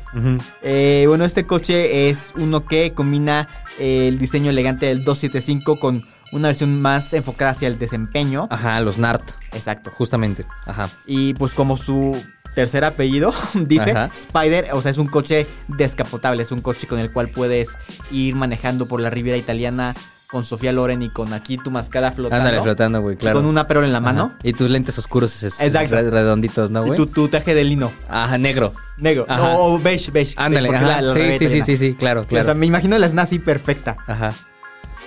Eh, 0.62 1.06
bueno, 1.08 1.24
este 1.24 1.46
coche 1.46 2.10
es 2.10 2.34
uno 2.36 2.66
que 2.66 2.92
combina 2.92 3.48
el 3.80 4.18
diseño 4.18 4.50
elegante 4.50 4.88
del 4.88 5.06
275 5.06 5.80
con 5.80 6.04
una 6.32 6.50
versión 6.50 6.82
más 6.82 7.14
enfocada 7.14 7.52
hacia 7.52 7.68
el 7.68 7.78
desempeño. 7.80 8.48
Ajá, 8.52 8.80
los 8.82 8.98
NART. 8.98 9.24
Exacto. 9.54 9.92
Justamente. 9.94 10.46
Ajá. 10.66 10.90
Y 11.06 11.34
pues 11.36 11.54
como 11.54 11.78
su 11.78 12.22
tercer 12.56 12.84
apellido 12.86 13.34
dice, 13.54 13.92
Ajá. 13.92 14.10
Spider, 14.16 14.68
o 14.74 14.82
sea, 14.82 14.92
es 14.92 14.98
un 14.98 15.08
coche 15.08 15.48
descapotable, 15.68 16.44
es 16.44 16.52
un 16.52 16.62
coche 16.62 16.88
con 16.88 17.00
el 17.00 17.12
cual 17.12 17.30
puedes 17.30 17.70
ir 18.12 18.36
manejando 18.36 18.88
por 18.88 19.00
la 19.00 19.10
Riviera 19.10 19.38
Italiana 19.38 19.96
con 20.30 20.44
Sofía 20.44 20.74
Loren 20.74 21.02
y 21.02 21.10
con 21.10 21.32
aquí 21.32 21.56
tu 21.58 21.72
mascada 21.72 22.12
flotando. 22.12 22.44
Ándale, 22.44 22.62
flotando, 22.62 23.00
güey, 23.02 23.16
claro. 23.16 23.38
Con 23.38 23.46
una 23.46 23.66
perol 23.66 23.86
en 23.86 23.94
la 23.94 24.00
Ajá. 24.00 24.06
mano. 24.08 24.34
Y 24.44 24.52
tus 24.52 24.70
lentes 24.70 24.98
oscuros 24.98 25.42
es, 25.44 25.62
Exacto. 25.62 25.96
re- 25.96 26.10
redonditos, 26.12 26.70
¿no, 26.70 26.82
Y 26.84 26.88
güey? 26.88 26.98
tu, 26.98 27.08
tu 27.08 27.30
traje 27.30 27.56
de 27.56 27.64
lino, 27.64 27.94
Ajá, 28.10 28.38
negro. 28.38 28.74
negro. 28.98 29.26
Ajá. 29.30 29.56
O 29.58 29.80
beige, 29.80 30.12
beige. 30.12 30.34
Ándale, 30.36 30.70
la- 30.70 31.02
la 31.02 31.14
sí, 31.14 31.22
sí, 31.40 31.48
sí, 31.48 31.62
sí, 31.62 31.78
sí, 31.78 31.94
claro, 31.96 32.22
O 32.22 32.24
sea, 32.30 32.42
claro. 32.42 32.60
me 32.60 32.66
imagino 32.66 32.98
la 32.98 33.06
así 33.22 33.40
perfecta. 33.40 33.96
Ajá. 34.06 34.34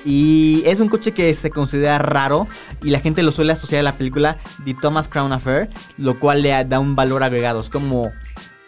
Y 0.05 0.63
es 0.67 0.81
un 0.81 0.89
coche 0.89 1.13
que 1.13 1.33
se 1.35 1.51
considera 1.51 1.99
raro 1.99 2.49
y 2.83 2.91
la 2.91 3.01
gente 3.01 3.23
lo 3.23 3.33
suele 3.33 3.53
asociar 3.53 3.81
a 3.81 3.83
la 3.83 3.99
película 3.99 4.37
The 4.65 4.75
Thomas 4.75 5.09
Crown 5.09 5.33
Affair, 5.33 5.69
lo 5.99 6.19
cual 6.19 6.43
le 6.43 6.65
da 6.65 6.81
un 6.81 6.95
valor 6.95 7.23
agregado. 7.23 7.61
Es 7.61 7.69
como, 7.69 8.13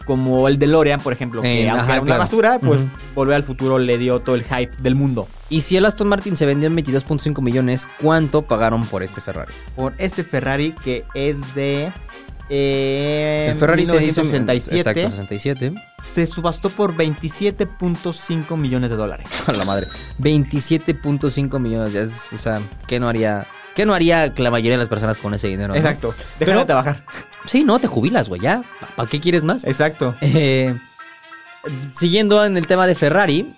como 0.05 0.47
el 0.49 0.59
DeLorean, 0.59 1.01
por 1.01 1.12
ejemplo, 1.12 1.40
que 1.40 1.62
Eh, 1.64 1.71
aunque 1.71 1.83
ajá, 1.83 1.92
era 1.92 2.01
una 2.03 2.07
claro. 2.07 2.21
basura, 2.23 2.59
pues. 2.59 2.87
Volver 3.14 3.37
al 3.37 3.42
Futuro 3.42 3.79
le 3.79 3.97
dio 3.99 4.21
todo 4.21 4.35
el 4.35 4.45
hype 4.45 4.77
del 4.79 4.95
mundo. 4.95 5.27
Y 5.49 5.62
si 5.62 5.77
el 5.77 5.85
Aston 5.85 6.09
Martin 6.09 6.37
se 6.37 6.47
vendió 6.47 6.66
en 6.66 6.77
22.5 6.77 7.40
millones, 7.42 7.88
¿cuánto 8.01 8.42
pagaron 8.42 8.87
por 8.87 9.03
este 9.03 9.21
Ferrari? 9.21 9.53
Por 9.77 9.95
este 9.99 10.25
Ferrari 10.25 10.73
que 10.73 11.05
es 11.14 11.55
de... 11.55 11.92
eh, 12.55 13.49
el 13.53 13.59
Ferrari 13.59 13.87
se 13.87 14.05
hizo 14.05 14.21
en 14.21 14.27
1967, 14.31 14.79
Exacto, 15.01 15.11
67. 15.11 15.73
se 16.05 16.27
subastó 16.27 16.69
por 16.69 16.95
27.5 16.95 18.57
millones 18.59 18.91
de 18.91 18.97
dólares. 18.97 19.27
A 19.47 19.53
la 19.53 19.65
madre. 19.65 19.87
27.5 20.21 21.59
millones. 21.59 21.95
es- 21.95 22.33
o 22.33 22.37
sea, 22.37 22.61
¿qué 22.87 23.01
no 23.01 23.09
haría? 23.09 23.47
¿Qué 23.75 23.87
no 23.87 23.95
haría 23.95 24.31
la 24.37 24.51
mayoría 24.51 24.73
de 24.73 24.77
las 24.79 24.91
personas 24.91 25.17
con 25.17 25.33
ese 25.33 25.49
dinero? 25.49 25.69
no? 25.69 25.75
Exacto. 25.77 26.15
Déjame 26.38 26.57
Pero- 26.59 26.67
trabajar. 26.67 27.03
Sí, 27.47 27.65
no, 27.65 27.79
te 27.79 27.87
jubilas, 27.88 28.29
güey, 28.29 28.41
ya. 28.43 28.62
¿Para 28.97 29.09
qué 29.09 29.19
quieres 29.19 29.45
más? 29.45 29.65
Exacto. 29.65 30.15
Eh, 30.21 30.75
siguiendo 31.95 32.45
en 32.45 32.57
el 32.57 32.67
tema 32.67 32.87
de 32.87 32.95
Ferrari, 32.95 33.55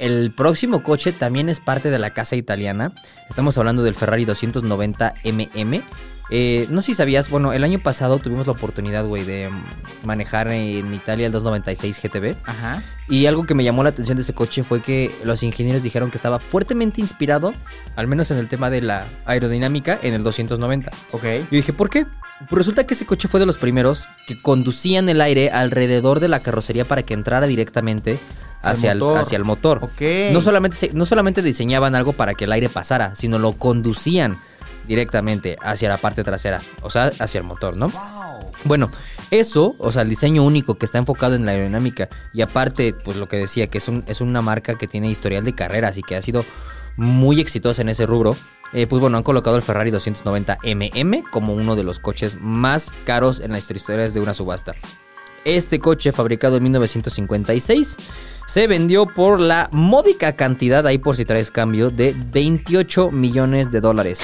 el 0.00 0.32
próximo 0.32 0.82
coche 0.82 1.12
también 1.12 1.48
es 1.48 1.60
parte 1.60 1.90
de 1.90 1.98
la 1.98 2.10
casa 2.10 2.34
italiana. 2.34 2.92
Estamos 3.28 3.56
hablando 3.58 3.82
del 3.82 3.94
Ferrari 3.94 4.24
290 4.24 5.14
MM. 5.24 5.82
Eh, 6.32 6.66
no 6.70 6.80
sé 6.80 6.86
si 6.86 6.94
sabías, 6.94 7.28
bueno, 7.28 7.52
el 7.52 7.64
año 7.64 7.80
pasado 7.80 8.18
tuvimos 8.18 8.46
la 8.46 8.52
oportunidad, 8.52 9.04
güey, 9.04 9.24
de 9.24 9.50
mm, 9.50 10.06
manejar 10.06 10.48
en 10.48 10.94
Italia 10.94 11.26
el 11.26 11.32
296 11.32 12.00
GTB. 12.00 12.36
Ajá. 12.46 12.82
Y 13.08 13.26
algo 13.26 13.44
que 13.44 13.54
me 13.54 13.64
llamó 13.64 13.82
la 13.82 13.90
atención 13.90 14.16
de 14.16 14.22
ese 14.22 14.32
coche 14.32 14.62
fue 14.62 14.80
que 14.80 15.14
los 15.24 15.42
ingenieros 15.42 15.82
dijeron 15.82 16.10
que 16.10 16.16
estaba 16.16 16.38
fuertemente 16.38 17.00
inspirado, 17.00 17.52
al 17.96 18.06
menos 18.06 18.30
en 18.30 18.38
el 18.38 18.48
tema 18.48 18.70
de 18.70 18.80
la 18.80 19.06
aerodinámica, 19.26 19.98
en 20.02 20.14
el 20.14 20.22
290. 20.22 20.92
Ok. 21.10 21.24
Yo 21.24 21.46
dije, 21.50 21.72
¿por 21.72 21.90
qué? 21.90 22.06
Pues 22.48 22.58
resulta 22.58 22.86
que 22.86 22.94
ese 22.94 23.04
coche 23.04 23.28
fue 23.28 23.40
de 23.40 23.46
los 23.46 23.58
primeros 23.58 24.08
que 24.26 24.40
conducían 24.40 25.08
el 25.08 25.20
aire 25.20 25.50
alrededor 25.50 26.20
de 26.20 26.28
la 26.28 26.40
carrocería 26.40 26.86
para 26.86 27.02
que 27.02 27.12
entrara 27.12 27.46
directamente 27.48 28.20
hacia 28.62 28.92
el, 28.92 28.98
motor. 28.98 29.18
hacia 29.18 29.38
el 29.38 29.44
motor. 29.44 29.80
No, 30.32 30.40
solamente, 30.40 30.76
se- 30.76 30.92
no 30.92 31.04
solamente 31.06 31.42
diseñaban 31.42 31.94
algo 31.94 32.12
para 32.12 32.34
que 32.34 32.44
el 32.44 32.52
aire 32.52 32.68
pasara, 32.68 33.14
sino 33.14 33.38
lo 33.38 33.52
conducían 33.54 34.38
directamente 34.86 35.56
hacia 35.62 35.88
la 35.88 35.98
parte 35.98 36.24
trasera, 36.24 36.60
o 36.82 36.90
sea, 36.90 37.12
hacia 37.20 37.38
el 37.38 37.44
motor, 37.44 37.76
¿no? 37.76 37.92
Bueno, 38.64 38.90
eso, 39.30 39.76
o 39.78 39.92
sea, 39.92 40.02
el 40.02 40.08
diseño 40.08 40.42
único 40.42 40.74
que 40.76 40.84
está 40.86 40.98
enfocado 40.98 41.34
en 41.36 41.46
la 41.46 41.52
aerodinámica 41.52 42.08
y 42.32 42.42
aparte, 42.42 42.94
pues 43.04 43.16
lo 43.16 43.28
que 43.28 43.36
decía, 43.36 43.68
que 43.68 43.78
es, 43.78 43.86
un, 43.88 44.02
es 44.08 44.20
una 44.20 44.42
marca 44.42 44.74
que 44.76 44.88
tiene 44.88 45.08
historial 45.08 45.44
de 45.44 45.54
carreras 45.54 45.96
y 45.96 46.02
que 46.02 46.16
ha 46.16 46.22
sido 46.22 46.44
muy 46.96 47.40
exitosa 47.40 47.82
en 47.82 47.88
ese 47.90 48.04
rubro, 48.04 48.36
eh, 48.72 48.86
pues 48.86 49.00
bueno, 49.00 49.16
han 49.16 49.22
colocado 49.22 49.56
el 49.56 49.62
Ferrari 49.62 49.90
290 49.90 50.58
MM 50.64 51.22
como 51.30 51.54
uno 51.54 51.76
de 51.76 51.84
los 51.84 52.00
coches 52.00 52.38
más 52.40 52.92
caros 53.04 53.40
en 53.40 53.52
las 53.52 53.70
historias 53.70 54.12
de 54.12 54.20
una 54.20 54.34
subasta. 54.34 54.72
Este 55.44 55.78
coche, 55.78 56.12
fabricado 56.12 56.56
en 56.56 56.64
1956, 56.64 57.96
se 58.46 58.66
vendió 58.66 59.06
por 59.06 59.40
la 59.40 59.68
módica 59.72 60.34
cantidad, 60.34 60.86
ahí 60.86 60.98
por 60.98 61.16
si 61.16 61.24
traes 61.24 61.50
cambio, 61.50 61.90
de 61.90 62.14
28 62.32 63.10
millones 63.10 63.70
de 63.70 63.80
dólares. 63.80 64.20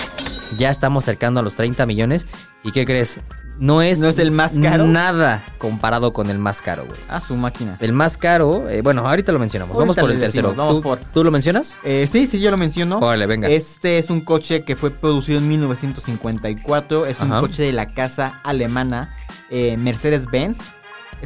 Ya 0.58 0.70
estamos 0.70 1.04
cercando 1.04 1.40
a 1.40 1.42
los 1.42 1.54
30 1.54 1.86
millones. 1.86 2.26
¿Y 2.62 2.72
qué 2.72 2.84
crees? 2.84 3.18
no 3.58 3.80
es, 3.82 3.98
¿No 4.00 4.08
es 4.08 4.18
el 4.18 4.30
más 4.30 4.52
caro? 4.60 4.86
Nada 4.86 5.42
comparado 5.58 6.12
con 6.12 6.30
el 6.30 6.38
más 6.38 6.60
caro, 6.60 6.84
güey. 6.86 6.98
Ah, 7.08 7.20
su 7.20 7.36
máquina. 7.36 7.76
El 7.80 7.92
más 7.92 8.18
caro, 8.18 8.68
eh, 8.68 8.82
bueno, 8.82 9.08
ahorita 9.08 9.32
lo 9.32 9.38
mencionamos. 9.38 9.76
vamos 9.76 9.96
por 9.96 10.10
el 10.10 10.18
tercero. 10.18 10.48
decimos, 10.48 10.56
vamos 10.56 10.76
¿Tú, 10.76 10.82
por- 10.82 10.98
tú 10.98 11.24
lo 11.24 11.30
mencionas? 11.30 11.76
Eh, 11.84 12.06
sí, 12.10 12.26
sí, 12.26 12.40
yo 12.40 12.50
lo 12.50 12.58
menciono. 12.58 12.98
Órale, 12.98 13.26
venga. 13.26 13.48
Este 13.48 13.98
es 13.98 14.10
un 14.10 14.20
coche 14.20 14.64
que 14.64 14.76
fue 14.76 14.90
producido 14.90 15.38
en 15.38 15.48
1954. 15.48 17.06
Es 17.06 17.20
un 17.20 17.30
coche 17.30 17.62
de 17.62 17.72
la 17.72 17.86
casa 17.86 18.40
alemana 18.44 19.14
eh, 19.50 19.76
Mercedes-Benz. 19.78 20.58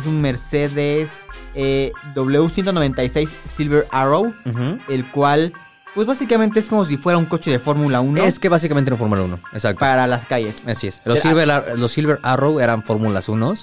Es 0.00 0.06
un 0.06 0.20
Mercedes 0.20 1.24
eh, 1.54 1.92
W196 2.14 3.34
Silver 3.44 3.86
Arrow, 3.90 4.32
el 4.88 5.04
cual, 5.06 5.52
pues 5.94 6.06
básicamente 6.06 6.60
es 6.60 6.68
como 6.68 6.84
si 6.84 6.96
fuera 6.96 7.18
un 7.18 7.26
coche 7.26 7.50
de 7.50 7.58
Fórmula 7.58 8.00
1 8.00 8.22
Es 8.24 8.38
que 8.38 8.48
básicamente 8.48 8.90
era 8.90 8.96
Fórmula 8.96 9.22
1, 9.22 9.38
exacto. 9.52 9.80
para 9.80 10.06
las 10.06 10.26
calles. 10.26 10.62
Así 10.66 10.86
es. 10.88 11.02
Los 11.04 11.18
Era- 11.18 11.28
Silver, 11.30 11.50
Ar- 11.50 11.78
los 11.78 11.92
Silver 11.92 12.18
Arrow 12.22 12.60
eran 12.60 12.82
Fórmulas 12.82 13.28
1 13.28 13.54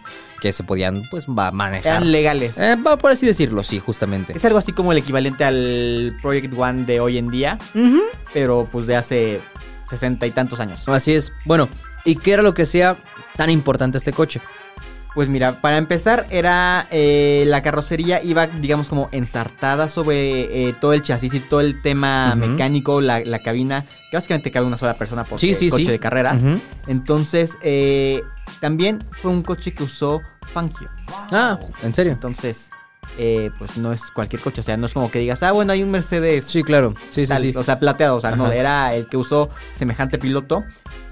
que 0.42 0.54
se 0.54 0.64
podían, 0.64 1.04
pues, 1.10 1.28
manejar. 1.28 1.94
Eran 1.94 2.12
legales. 2.12 2.58
Eh, 2.58 2.78
por 3.00 3.12
así 3.12 3.26
decirlo, 3.26 3.64
sí, 3.64 3.80
justamente. 3.80 4.34
Es 4.36 4.46
algo 4.46 4.60
así 4.60 4.72
como 4.72 4.92
el 4.92 4.98
equivalente 5.00 5.44
al 5.44 6.16
Project 6.22 6.54
One 6.58 6.84
de 6.86 7.00
hoy 7.00 7.18
en 7.18 7.28
día, 7.28 7.58
pero 8.34 8.68
pues 8.72 8.86
de 8.88 8.96
hace 8.98 9.42
sesenta 9.86 10.28
y 10.28 10.32
tantos 10.32 10.60
años. 10.60 10.88
Así 10.90 11.14
es. 11.14 11.32
Bueno, 11.46 11.70
¿y 12.06 12.16
qué 12.18 12.34
era 12.34 12.44
lo 12.44 12.54
que 12.54 12.64
hacía 12.64 12.98
tan 13.38 13.50
importante 13.50 13.98
este 13.98 14.12
coche? 14.14 14.42
Pues 15.18 15.30
mira, 15.30 15.62
para 15.62 15.78
empezar 15.78 16.28
era 16.30 16.86
eh, 16.92 17.44
la 17.48 17.64
carrocería 17.64 18.22
iba 18.22 18.46
digamos 18.46 18.88
como 18.88 19.10
ensartada 19.12 19.90
sobre 19.90 20.68
eh, 20.70 20.76
todo 20.80 20.94
el 20.94 21.02
chasis 21.02 21.34
y 21.34 21.40
todo 21.40 21.60
el 21.60 21.82
tema 21.82 22.36
mecánico, 22.36 23.02
la, 23.02 23.22
la 23.22 23.40
cabina, 23.40 23.84
que 24.12 24.18
básicamente 24.18 24.52
cabe 24.52 24.68
una 24.68 24.78
sola 24.78 24.94
persona 24.94 25.24
por 25.24 25.40
Sí, 25.40 25.56
sí, 25.56 25.72
coche 25.72 25.86
sí. 25.86 25.90
de 25.92 25.98
carreras. 25.98 26.42
Entonces 26.86 27.58
eh, 27.64 28.22
también 28.62 29.04
fue 29.24 29.32
un 29.32 29.42
coche 29.42 29.74
que 29.74 29.82
usó 29.82 30.22
Fangio. 30.54 30.88
Ah, 31.32 31.58
¿en 31.82 31.96
serio? 31.96 32.12
Entonces 32.12 32.70
eh, 33.18 33.50
pues 33.58 33.76
no 33.76 33.94
es 33.94 34.12
cualquier 34.12 34.44
coche, 34.44 34.62
o 34.62 34.64
sea, 34.64 34.78
no 34.78 34.86
es 34.86 34.94
como 34.94 35.10
que 35.10 35.18
digas, 35.18 35.42
ah 35.42 35.52
bueno 35.52 35.74
hay 35.74 35.82
un 35.82 35.90
Mercedes 35.90 36.44
Sí, 36.46 36.62
claro. 36.62 36.94
Sí, 37.10 37.26
sí, 37.26 37.28
tal, 37.28 37.42
sí. 37.42 37.54
o 37.56 37.64
sea 37.64 37.80
plateado, 37.80 38.18
o 38.18 38.20
sea, 38.20 38.36
no, 38.36 38.52
era 38.52 38.94
el 38.94 39.08
que 39.08 39.18
usó 39.18 39.50
semejante 39.72 40.20
piloto. 40.20 40.64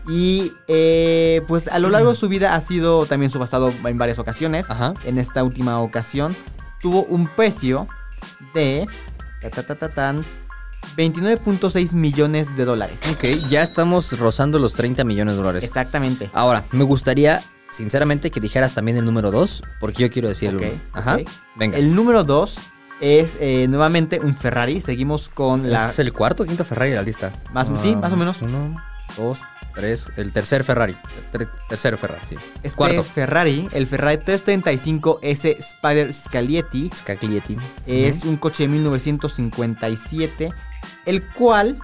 Y 0.07 0.53
eh, 0.67 1.41
pues 1.47 1.67
a 1.67 1.79
lo 1.79 1.89
largo 1.89 2.09
de 2.11 2.15
su 2.15 2.29
vida 2.29 2.55
ha 2.55 2.61
sido 2.61 3.05
también 3.05 3.31
subastado 3.31 3.73
en 3.83 3.97
varias 3.97 4.19
ocasiones. 4.19 4.69
Ajá. 4.69 4.93
En 5.03 5.17
esta 5.17 5.43
última 5.43 5.79
ocasión 5.81 6.35
tuvo 6.81 7.03
un 7.03 7.27
precio 7.27 7.87
de 8.53 8.85
ta, 9.41 9.49
ta, 9.49 9.63
ta, 9.63 9.75
ta, 9.75 9.89
tan, 9.89 10.25
29.6 10.97 11.93
millones 11.93 12.55
de 12.55 12.65
dólares. 12.65 13.01
Ok, 13.11 13.23
ya 13.49 13.61
estamos 13.61 14.17
rozando 14.17 14.59
los 14.59 14.73
30 14.73 15.03
millones 15.03 15.33
de 15.33 15.37
dólares. 15.37 15.63
Exactamente. 15.63 16.29
Ahora, 16.33 16.63
me 16.71 16.83
gustaría, 16.83 17.41
sinceramente, 17.71 18.29
que 18.31 18.39
dijeras 18.39 18.73
también 18.73 18.97
el 18.97 19.05
número 19.05 19.31
2, 19.31 19.63
porque 19.79 20.03
yo 20.03 20.09
quiero 20.11 20.27
decir 20.27 20.49
el 20.49 20.57
Ok, 20.57 20.63
uno. 20.63 20.81
Ajá. 20.93 21.17
Venga. 21.55 21.77
El 21.77 21.95
número 21.95 22.23
2 22.23 22.59
es 23.01 23.37
eh, 23.39 23.67
nuevamente 23.67 24.19
un 24.19 24.35
Ferrari. 24.35 24.79
Seguimos 24.81 25.29
con 25.29 25.69
la... 25.71 25.89
¿Es 25.89 25.99
el 25.99 26.13
cuarto 26.13 26.43
o 26.43 26.45
quinto 26.45 26.63
Ferrari 26.63 26.91
de 26.91 26.97
la 26.97 27.03
lista? 27.03 27.31
Más- 27.53 27.69
sí, 27.81 27.95
más 27.95 28.13
o 28.13 28.17
menos. 28.17 28.41
Uno, 28.41 28.75
dos, 29.17 29.39
tres. 29.73 30.07
El 30.17 30.31
tercer 30.31 30.63
Ferrari. 30.63 30.95
Ter- 31.31 31.47
tercero 31.69 31.97
Ferrari, 31.97 32.21
sí. 32.29 32.35
Este 32.63 32.77
Cuarto. 32.77 33.03
Ferrari, 33.03 33.67
el 33.71 33.87
Ferrari 33.87 34.17
335S 34.17 35.57
Spider 35.59 36.13
Scaglietti, 36.13 36.89
Scaglietti. 36.95 37.55
es 37.85 38.23
un 38.23 38.37
coche 38.37 38.63
de 38.63 38.69
1957, 38.69 40.49
el 41.05 41.25
cual, 41.29 41.77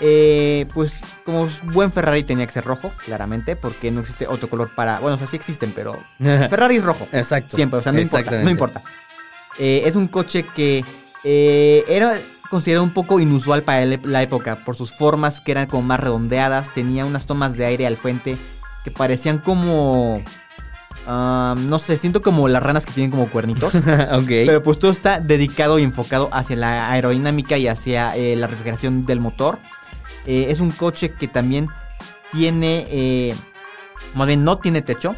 eh, 0.00 0.66
pues 0.74 1.02
como 1.24 1.48
buen 1.64 1.92
Ferrari 1.92 2.22
tenía 2.24 2.46
que 2.46 2.52
ser 2.52 2.64
rojo, 2.64 2.92
claramente, 3.04 3.56
porque 3.56 3.90
no 3.90 4.00
existe 4.00 4.26
otro 4.26 4.48
color 4.48 4.70
para... 4.74 4.98
Bueno, 5.00 5.16
o 5.16 5.18
sea, 5.18 5.26
sí 5.26 5.36
existen, 5.36 5.72
pero 5.74 5.96
Ferrari 6.18 6.76
es 6.76 6.84
rojo. 6.84 7.06
Exacto. 7.12 7.56
Siempre, 7.56 7.78
o 7.78 7.82
sea, 7.82 7.92
no 7.92 8.00
importa. 8.00 8.42
No 8.42 8.50
importa. 8.50 8.82
Eh, 9.58 9.82
es 9.86 9.94
un 9.96 10.08
coche 10.08 10.44
que 10.54 10.84
eh, 11.22 11.84
era 11.88 12.18
considerado 12.54 12.84
un 12.84 12.92
poco 12.92 13.18
inusual 13.18 13.64
para 13.64 13.84
la 13.84 14.22
época 14.22 14.54
por 14.64 14.76
sus 14.76 14.92
formas 14.92 15.40
que 15.40 15.50
eran 15.50 15.66
como 15.66 15.82
más 15.82 15.98
redondeadas. 15.98 16.72
Tenía 16.72 17.04
unas 17.04 17.26
tomas 17.26 17.56
de 17.56 17.64
aire 17.64 17.84
al 17.84 17.96
frente 17.96 18.38
que 18.84 18.92
parecían 18.92 19.38
como. 19.38 20.22
no 21.04 21.78
sé, 21.80 21.96
siento 21.96 22.22
como 22.22 22.46
las 22.46 22.62
ranas 22.62 22.86
que 22.86 22.92
tienen 22.92 23.10
como 23.10 23.28
cuernitos. 23.28 23.74
ok. 24.12 24.28
Pero 24.28 24.62
pues 24.62 24.78
todo 24.78 24.92
está 24.92 25.18
dedicado 25.18 25.80
y 25.80 25.82
enfocado 25.82 26.28
hacia 26.32 26.54
la 26.54 26.92
aerodinámica 26.92 27.58
y 27.58 27.66
hacia 27.66 28.14
eh, 28.14 28.36
la 28.36 28.46
refrigeración 28.46 29.04
del 29.04 29.18
motor. 29.18 29.58
Eh, 30.24 30.46
es 30.50 30.60
un 30.60 30.70
coche 30.70 31.10
que 31.10 31.26
también 31.26 31.66
tiene. 32.30 32.86
Eh, 32.88 33.34
más 34.14 34.26
bien 34.26 34.44
no 34.44 34.58
tiene 34.58 34.82
techo. 34.82 35.14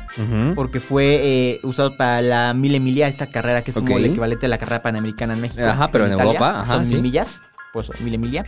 Porque 0.54 0.80
fue 0.80 1.20
eh, 1.22 1.60
usado 1.62 1.96
para 1.96 2.22
la 2.22 2.54
Mille 2.54 2.80
Miglia, 2.80 3.08
esta 3.08 3.26
carrera 3.26 3.62
que 3.62 3.70
es 3.70 3.76
como 3.76 3.96
el 3.96 4.06
equivalente 4.06 4.46
a 4.46 4.48
la 4.48 4.58
carrera 4.58 4.82
panamericana 4.82 5.34
en 5.34 5.40
México. 5.40 5.64
Ajá, 5.64 5.88
pero 5.88 6.06
en 6.06 6.12
Italia. 6.12 6.32
Europa, 6.32 6.60
ajá, 6.60 6.74
Son 6.74 6.86
sí. 6.86 6.94
mil 6.94 7.02
millas, 7.02 7.40
pues 7.72 7.90
Mille 8.00 8.18
Miglia. 8.18 8.44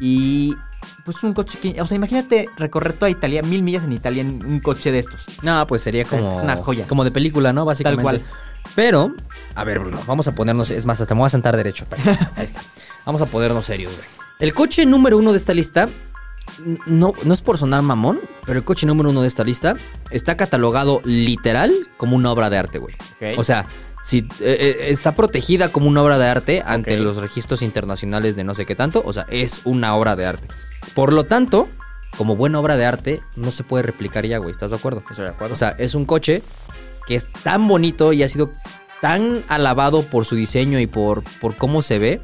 Y 0.00 0.56
pues 1.04 1.22
un 1.22 1.32
coche 1.34 1.58
que, 1.58 1.80
o 1.80 1.86
sea, 1.86 1.96
imagínate 1.96 2.48
recorrer 2.56 2.92
toda 2.94 3.10
Italia, 3.10 3.42
mil 3.42 3.62
millas 3.62 3.84
en 3.84 3.92
Italia 3.92 4.22
en 4.22 4.44
un 4.44 4.60
coche 4.60 4.90
de 4.92 4.98
estos. 4.98 5.28
No, 5.42 5.66
pues 5.66 5.82
sería 5.82 6.04
O 6.04 6.06
sea, 6.06 6.18
es 6.18 6.24
como. 6.24 6.38
es 6.38 6.42
una 6.42 6.56
joya. 6.56 6.86
Como 6.86 7.04
de 7.04 7.10
película, 7.10 7.52
¿no? 7.52 7.64
Básicamente. 7.64 8.02
cual. 8.02 8.22
Pero, 8.74 9.14
a 9.54 9.64
ver, 9.64 9.80
Bruno, 9.80 10.00
vamos 10.06 10.28
a 10.28 10.34
ponernos. 10.34 10.70
Es 10.70 10.86
más, 10.86 11.00
hasta 11.00 11.14
me 11.14 11.20
voy 11.20 11.26
a 11.26 11.30
sentar 11.30 11.56
derecho. 11.56 11.86
Ahí 12.36 12.44
está. 12.44 12.62
Vamos 13.04 13.20
a 13.20 13.26
ponernos 13.26 13.64
serios, 13.64 13.92
güey. 13.94 14.06
El 14.38 14.54
coche 14.54 14.86
número 14.86 15.18
uno 15.18 15.32
de 15.32 15.38
esta 15.38 15.54
lista. 15.54 15.88
No, 16.86 17.12
no 17.24 17.34
es 17.34 17.40
por 17.40 17.58
sonar 17.58 17.82
mamón, 17.82 18.20
pero 18.46 18.58
el 18.58 18.64
coche 18.64 18.86
número 18.86 19.10
uno 19.10 19.22
de 19.22 19.28
esta 19.28 19.44
lista 19.44 19.74
está 20.10 20.36
catalogado 20.36 21.00
literal 21.04 21.72
como 21.96 22.16
una 22.16 22.32
obra 22.32 22.50
de 22.50 22.58
arte, 22.58 22.78
güey. 22.78 22.94
O 23.36 23.44
sea, 23.44 23.66
si 24.02 24.18
eh, 24.18 24.24
eh, 24.40 24.76
está 24.88 25.14
protegida 25.14 25.70
como 25.70 25.88
una 25.88 26.02
obra 26.02 26.18
de 26.18 26.26
arte 26.26 26.62
ante 26.66 26.96
los 26.98 27.16
registros 27.18 27.62
internacionales 27.62 28.36
de 28.36 28.44
no 28.44 28.54
sé 28.54 28.66
qué 28.66 28.74
tanto, 28.74 29.02
o 29.04 29.12
sea, 29.12 29.26
es 29.30 29.60
una 29.64 29.94
obra 29.94 30.16
de 30.16 30.26
arte. 30.26 30.48
Por 30.94 31.12
lo 31.12 31.24
tanto, 31.24 31.68
como 32.16 32.36
buena 32.36 32.58
obra 32.58 32.76
de 32.76 32.84
arte, 32.84 33.22
no 33.36 33.50
se 33.50 33.64
puede 33.64 33.84
replicar 33.84 34.26
ya, 34.26 34.38
güey. 34.38 34.50
¿Estás 34.50 34.70
de 34.70 34.76
acuerdo? 34.76 35.02
Estoy 35.08 35.24
de 35.24 35.30
acuerdo. 35.30 35.54
O 35.54 35.56
sea, 35.56 35.70
es 35.78 35.94
un 35.94 36.04
coche 36.04 36.42
que 37.06 37.14
es 37.14 37.32
tan 37.44 37.66
bonito 37.68 38.12
y 38.12 38.22
ha 38.22 38.28
sido 38.28 38.50
tan 39.00 39.44
alabado 39.48 40.02
por 40.02 40.24
su 40.24 40.36
diseño 40.36 40.78
y 40.78 40.86
por, 40.86 41.22
por 41.40 41.56
cómo 41.56 41.82
se 41.82 41.98
ve, 41.98 42.20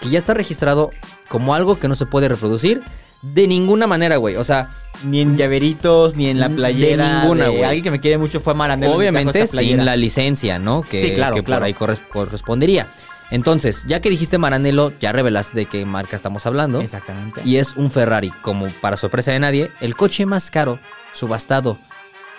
que 0.00 0.10
ya 0.10 0.18
está 0.18 0.34
registrado 0.34 0.90
como 1.28 1.54
algo 1.54 1.78
que 1.78 1.88
no 1.88 1.94
se 1.94 2.06
puede 2.06 2.28
reproducir 2.28 2.82
de 3.22 3.46
ninguna 3.48 3.86
manera, 3.86 4.16
güey. 4.16 4.36
O 4.36 4.44
sea, 4.44 4.68
ni 5.04 5.20
en 5.20 5.36
llaveritos, 5.36 6.16
ni 6.16 6.28
en 6.28 6.40
la 6.40 6.48
De 6.48 6.54
playera. 6.56 7.20
ninguna, 7.20 7.44
de 7.44 7.50
güey. 7.50 7.64
Alguien 7.64 7.82
que 7.84 7.90
me 7.90 8.00
quiere 8.00 8.18
mucho 8.18 8.40
fue 8.40 8.54
Maranello. 8.54 8.94
obviamente 8.94 9.46
sin 9.46 9.84
la 9.84 9.96
licencia, 9.96 10.58
¿no? 10.58 10.82
Que, 10.82 11.02
Sí, 11.04 11.14
claro, 11.14 11.36
que 11.36 11.42
por 11.42 11.62
ahí 11.62 11.74
corres- 11.74 12.00
correspondería. 12.12 12.88
Entonces, 13.30 13.84
ya 13.86 14.00
que 14.00 14.08
dijiste 14.08 14.38
Maranello, 14.38 14.92
ya 15.00 15.12
revelaste 15.12 15.56
de 15.58 15.66
qué 15.66 15.84
marca 15.84 16.16
estamos 16.16 16.46
hablando. 16.46 16.80
Exactamente. 16.80 17.42
Y 17.44 17.56
es 17.56 17.76
un 17.76 17.90
Ferrari, 17.90 18.30
como 18.42 18.66
para 18.80 18.96
sorpresa 18.96 19.32
de 19.32 19.38
nadie, 19.38 19.70
el 19.80 19.94
coche 19.96 20.24
más 20.24 20.50
caro 20.50 20.78
subastado 21.12 21.76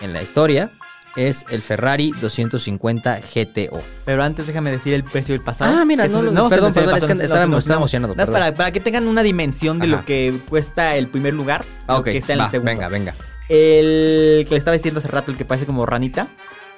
en 0.01 0.13
la 0.13 0.23
historia 0.23 0.71
es 1.15 1.45
el 1.49 1.61
Ferrari 1.61 2.11
250 2.21 3.19
GTO. 3.33 3.81
Pero 4.05 4.23
antes 4.23 4.47
déjame 4.47 4.71
decir 4.71 4.93
el 4.93 5.03
precio 5.03 5.33
del 5.33 5.43
pasado. 5.43 5.75
Ah, 5.77 5.85
mira, 5.85 6.05
eso 6.05 6.21
no, 6.23 6.49
perdón, 6.49 6.73
perdón, 6.73 6.95
es 6.95 7.01
que 7.03 7.07
pasado, 7.15 7.21
estaba- 7.23 7.45
no, 7.47 7.57
estaba 7.57 7.77
emocionado, 7.77 8.15
perdón. 8.15 8.33
para, 8.33 8.55
para 8.55 8.71
que 8.71 8.79
tengan 8.79 9.07
una 9.07 9.23
dimensión 9.23 9.79
de 9.79 9.87
Ajá. 9.87 9.95
lo 9.97 10.05
que 10.05 10.41
cuesta 10.47 10.95
el 10.95 11.07
primer 11.07 11.33
lugar. 11.33 11.65
Ah, 11.87 11.97
lo 11.97 12.03
que 12.03 12.17
está 12.17 12.33
en 12.33 12.39
va, 12.39 12.45
el 12.45 12.51
segundo. 12.51 12.71
venga, 12.71 12.87
venga. 12.87 13.15
El 13.49 14.45
que 14.45 14.51
le 14.51 14.57
estaba 14.57 14.75
diciendo 14.75 14.99
hace 14.99 15.07
rato, 15.09 15.31
el 15.31 15.37
que 15.37 15.45
parece 15.45 15.65
como 15.65 15.85
ranita. 15.85 16.27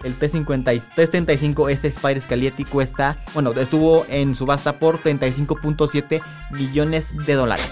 El 0.04 0.18
T50, 0.18 0.74
y- 0.74 0.80
T35S 1.00 1.86
Spider 1.86 2.20
Scalietti 2.22 2.66
cuesta, 2.66 3.16
bueno, 3.36 3.52
estuvo 3.54 4.04
en 4.10 4.34
subasta 4.34 4.80
por 4.80 4.98
35.7 5.04 6.22
millones 6.50 7.14
de 7.28 7.34
dólares. 7.36 7.70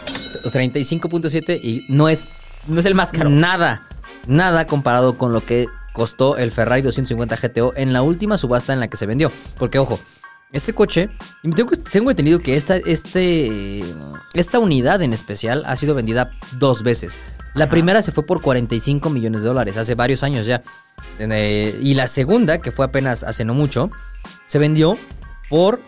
35.7 0.54 1.60
y 1.64 1.86
no 1.90 2.08
es 2.10 2.30
No 2.68 2.80
es 2.80 2.86
el 2.86 2.94
más 2.94 3.12
caro. 3.12 3.30
nada, 3.32 3.82
nada 4.28 4.66
comparado 4.68 5.18
con 5.18 5.34
lo 5.34 5.44
que 5.44 5.66
costó 5.94 6.38
el 6.38 6.52
Ferrari 6.52 6.82
250 6.82 7.36
GTO 7.36 7.74
en 7.76 7.94
la 7.94 8.02
última 8.02 8.38
subasta 8.38 8.74
en 8.74 8.80
la 8.80 8.88
que 8.88 8.98
se 8.98 9.06
vendió. 9.06 9.32
Porque, 9.58 9.80
ojo, 9.80 10.00
este 10.52 10.74
coche, 10.74 11.10
tengo, 11.56 11.72
tengo 11.92 12.10
entendido 12.10 12.40
que 12.40 12.56
esta, 12.56 12.78
este, 12.78 13.84
esta 14.34 14.60
unidad 14.60 15.02
en 15.02 15.14
especial 15.14 15.64
ha 15.66 15.76
sido 15.76 15.94
vendida 15.94 16.32
dos 16.54 16.82
veces. 16.84 17.20
La 17.54 17.70
primera 17.70 18.02
se 18.02 18.12
fue 18.12 18.26
por 18.26 18.42
45 18.42 19.10
millones 19.10 19.42
de 19.42 19.48
dólares, 19.48 19.78
hace 19.78 19.96
varios 19.96 20.24
años 20.24 20.46
ya. 20.46 20.64
Eh, 21.20 21.78
y 21.82 21.94
la 21.94 22.08
segunda, 22.08 22.60
que 22.60 22.72
fue 22.72 22.86
apenas 22.86 23.24
hace 23.24 23.46
no 23.46 23.54
mucho, 23.54 23.90
se 24.48 24.60
vendió 24.60 24.98
por 25.50 25.82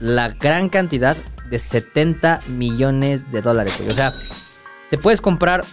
la 0.00 0.28
gran 0.28 0.68
cantidad 0.68 1.16
de 1.48 1.58
70 1.58 2.42
millones 2.48 3.30
de 3.30 3.40
dólares. 3.42 3.74
güey. 3.78 3.90
O 3.90 3.94
sea, 3.94 4.12
te 4.90 4.98
puedes 4.98 5.20
comprar 5.20 5.64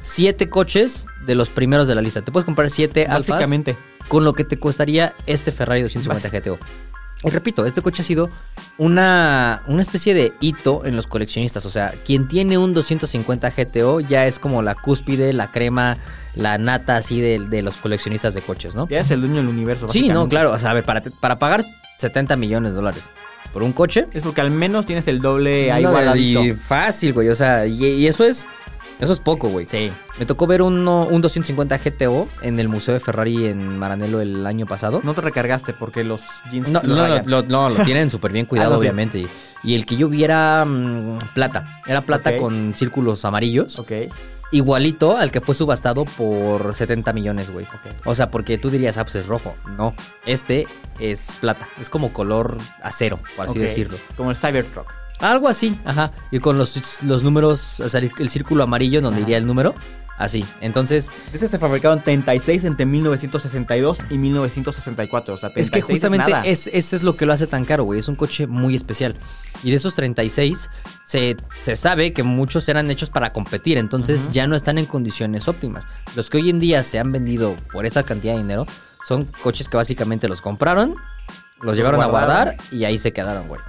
siete 0.00 0.48
coches 0.48 1.06
de 1.26 1.34
los 1.34 1.50
primeros 1.50 1.88
de 1.88 1.94
la 1.94 2.00
lista. 2.02 2.22
Te 2.22 2.32
puedes 2.32 2.44
comprar 2.44 2.70
siete 2.70 3.06
alfas 3.06 3.28
Básicamente. 3.28 3.76
con 4.08 4.24
lo 4.24 4.32
que 4.32 4.44
te 4.44 4.58
costaría 4.58 5.14
este 5.26 5.52
Ferrari 5.52 5.82
250 5.82 6.38
GTO. 6.38 6.58
Y 7.24 7.30
repito, 7.30 7.64
este 7.64 7.80
coche 7.80 8.02
ha 8.02 8.04
sido 8.04 8.30
una, 8.76 9.62
una 9.66 9.80
especie 9.80 10.12
de 10.12 10.34
hito 10.40 10.84
en 10.84 10.96
los 10.96 11.06
coleccionistas. 11.06 11.64
O 11.64 11.70
sea, 11.70 11.94
quien 12.04 12.28
tiene 12.28 12.58
un 12.58 12.74
250 12.74 13.50
GTO 13.50 14.00
ya 14.00 14.26
es 14.26 14.38
como 14.38 14.62
la 14.62 14.74
cúspide, 14.74 15.32
la 15.32 15.50
crema, 15.50 15.96
la 16.34 16.58
nata 16.58 16.96
así 16.96 17.20
de, 17.20 17.38
de 17.38 17.62
los 17.62 17.78
coleccionistas 17.78 18.34
de 18.34 18.42
coches, 18.42 18.74
¿no? 18.74 18.86
Ya 18.88 19.00
es 19.00 19.10
el 19.10 19.22
dueño 19.22 19.36
del 19.36 19.48
universo. 19.48 19.88
Sí, 19.88 20.08
no, 20.08 20.28
claro. 20.28 20.52
O 20.52 20.58
sea, 20.58 20.70
a 20.70 20.74
ver, 20.74 20.84
para, 20.84 21.00
para 21.02 21.38
pagar 21.38 21.64
70 21.98 22.36
millones 22.36 22.72
de 22.72 22.76
dólares 22.76 23.10
por 23.52 23.62
un 23.62 23.72
coche. 23.72 24.04
Es 24.12 24.22
porque 24.22 24.42
al 24.42 24.50
menos 24.50 24.84
tienes 24.84 25.08
el 25.08 25.20
doble 25.20 25.72
ahí 25.72 25.82
no, 25.82 25.92
guardadito. 25.92 26.44
y 26.44 26.52
fácil, 26.52 27.14
güey. 27.14 27.30
O 27.30 27.34
sea, 27.34 27.66
y, 27.66 27.82
y 27.82 28.06
eso 28.06 28.24
es. 28.24 28.46
Eso 28.98 29.12
es 29.12 29.20
poco, 29.20 29.48
güey. 29.48 29.66
Sí. 29.68 29.92
Me 30.18 30.24
tocó 30.26 30.46
ver 30.46 30.62
uno, 30.62 31.06
un 31.06 31.20
250 31.20 31.76
GTO 31.78 32.28
en 32.42 32.58
el 32.58 32.68
Museo 32.68 32.94
de 32.94 33.00
Ferrari 33.00 33.46
en 33.46 33.78
Maranello 33.78 34.20
el 34.20 34.46
año 34.46 34.64
pasado. 34.66 35.00
No 35.04 35.12
te 35.14 35.20
recargaste 35.20 35.72
porque 35.74 36.02
los 36.04 36.22
jeans 36.50 36.68
No, 36.70 36.80
no, 36.82 36.96
rayan. 37.06 37.22
lo, 37.30 37.42
no, 37.42 37.68
lo 37.68 37.84
tienen 37.84 38.10
súper 38.10 38.32
bien 38.32 38.46
cuidado, 38.46 38.70
Ah, 38.70 38.72
no, 38.72 38.78
sí. 38.78 38.82
obviamente. 38.84 39.18
Y, 39.18 39.28
y 39.64 39.74
el 39.74 39.84
que 39.84 39.96
yo 39.96 40.08
vi 40.08 40.24
era 40.24 40.64
mm, 40.64 41.18
plata. 41.34 41.80
Era 41.86 42.00
plata 42.00 42.38
con 42.38 42.74
círculos 42.74 43.24
amarillos. 43.24 43.78
Ok. 43.78 43.92
Igualito 44.52 45.16
al 45.16 45.32
que 45.32 45.40
fue 45.40 45.54
subastado 45.56 46.04
por 46.04 46.72
70 46.72 47.12
millones, 47.12 47.50
güey. 47.50 47.66
O 48.04 48.14
sea, 48.14 48.30
porque 48.30 48.58
tú 48.58 48.70
dirías, 48.70 48.96
ah, 48.96 49.02
pues 49.04 49.16
es 49.16 49.26
rojo. 49.26 49.56
No, 49.76 49.92
este 50.24 50.66
es 51.00 51.36
plata. 51.40 51.68
Es 51.80 51.90
como 51.90 52.12
color 52.12 52.56
acero, 52.80 53.18
por 53.36 53.48
así 53.48 53.58
decirlo. 53.58 53.98
Como 54.16 54.30
el 54.30 54.36
Cybertruck. 54.36 54.90
Algo 55.20 55.48
así, 55.48 55.78
ajá. 55.84 56.12
Y 56.30 56.40
con 56.40 56.58
los, 56.58 57.02
los 57.02 57.22
números, 57.22 57.80
o 57.80 57.88
sea, 57.88 58.00
el, 58.00 58.28
círculo 58.28 58.64
amarillo 58.64 59.00
donde 59.00 59.22
iría 59.22 59.38
el 59.38 59.46
número. 59.46 59.74
Así. 60.18 60.46
Entonces, 60.62 61.10
Este 61.34 61.46
se 61.46 61.58
fabricaron 61.58 62.02
36 62.02 62.64
entre 62.64 62.86
1962 62.86 64.04
y 64.08 64.16
1964. 64.16 65.34
O 65.34 65.36
sea, 65.36 65.50
36 65.50 65.66
es 65.66 65.70
que 65.70 65.92
justamente 65.92 66.32
es, 66.44 66.68
ese 66.68 66.96
es 66.96 67.02
lo 67.02 67.16
que 67.16 67.26
lo 67.26 67.34
hace 67.34 67.46
tan 67.46 67.66
caro, 67.66 67.84
güey. 67.84 68.00
Es 68.00 68.08
un 68.08 68.16
coche 68.16 68.46
muy 68.46 68.74
especial. 68.74 69.14
Y 69.62 69.70
de 69.70 69.76
esos 69.76 69.94
36, 69.94 70.70
se, 71.04 71.36
se 71.60 71.76
sabe 71.76 72.14
que 72.14 72.22
muchos 72.22 72.66
eran 72.70 72.90
hechos 72.90 73.10
para 73.10 73.34
competir. 73.34 73.76
Entonces 73.76 74.30
ya 74.30 74.46
no 74.46 74.56
están 74.56 74.78
en 74.78 74.86
condiciones 74.86 75.48
óptimas. 75.48 75.84
Los 76.14 76.30
que 76.30 76.38
hoy 76.38 76.48
en 76.48 76.60
día 76.60 76.82
se 76.82 76.98
han 76.98 77.12
vendido 77.12 77.54
por 77.70 77.84
esa 77.84 78.02
cantidad 78.02 78.32
de 78.32 78.38
dinero 78.38 78.66
son 79.06 79.28
coches 79.42 79.68
que 79.68 79.76
básicamente 79.76 80.26
los 80.28 80.40
compraron, 80.40 80.94
los, 81.60 81.76
llevaron 81.76 82.02
a 82.02 82.06
guardar 82.06 82.56
y 82.72 82.84
ahí 82.84 82.98
se 82.98 83.12
quedaron, 83.12 83.46
güey. 83.46 83.60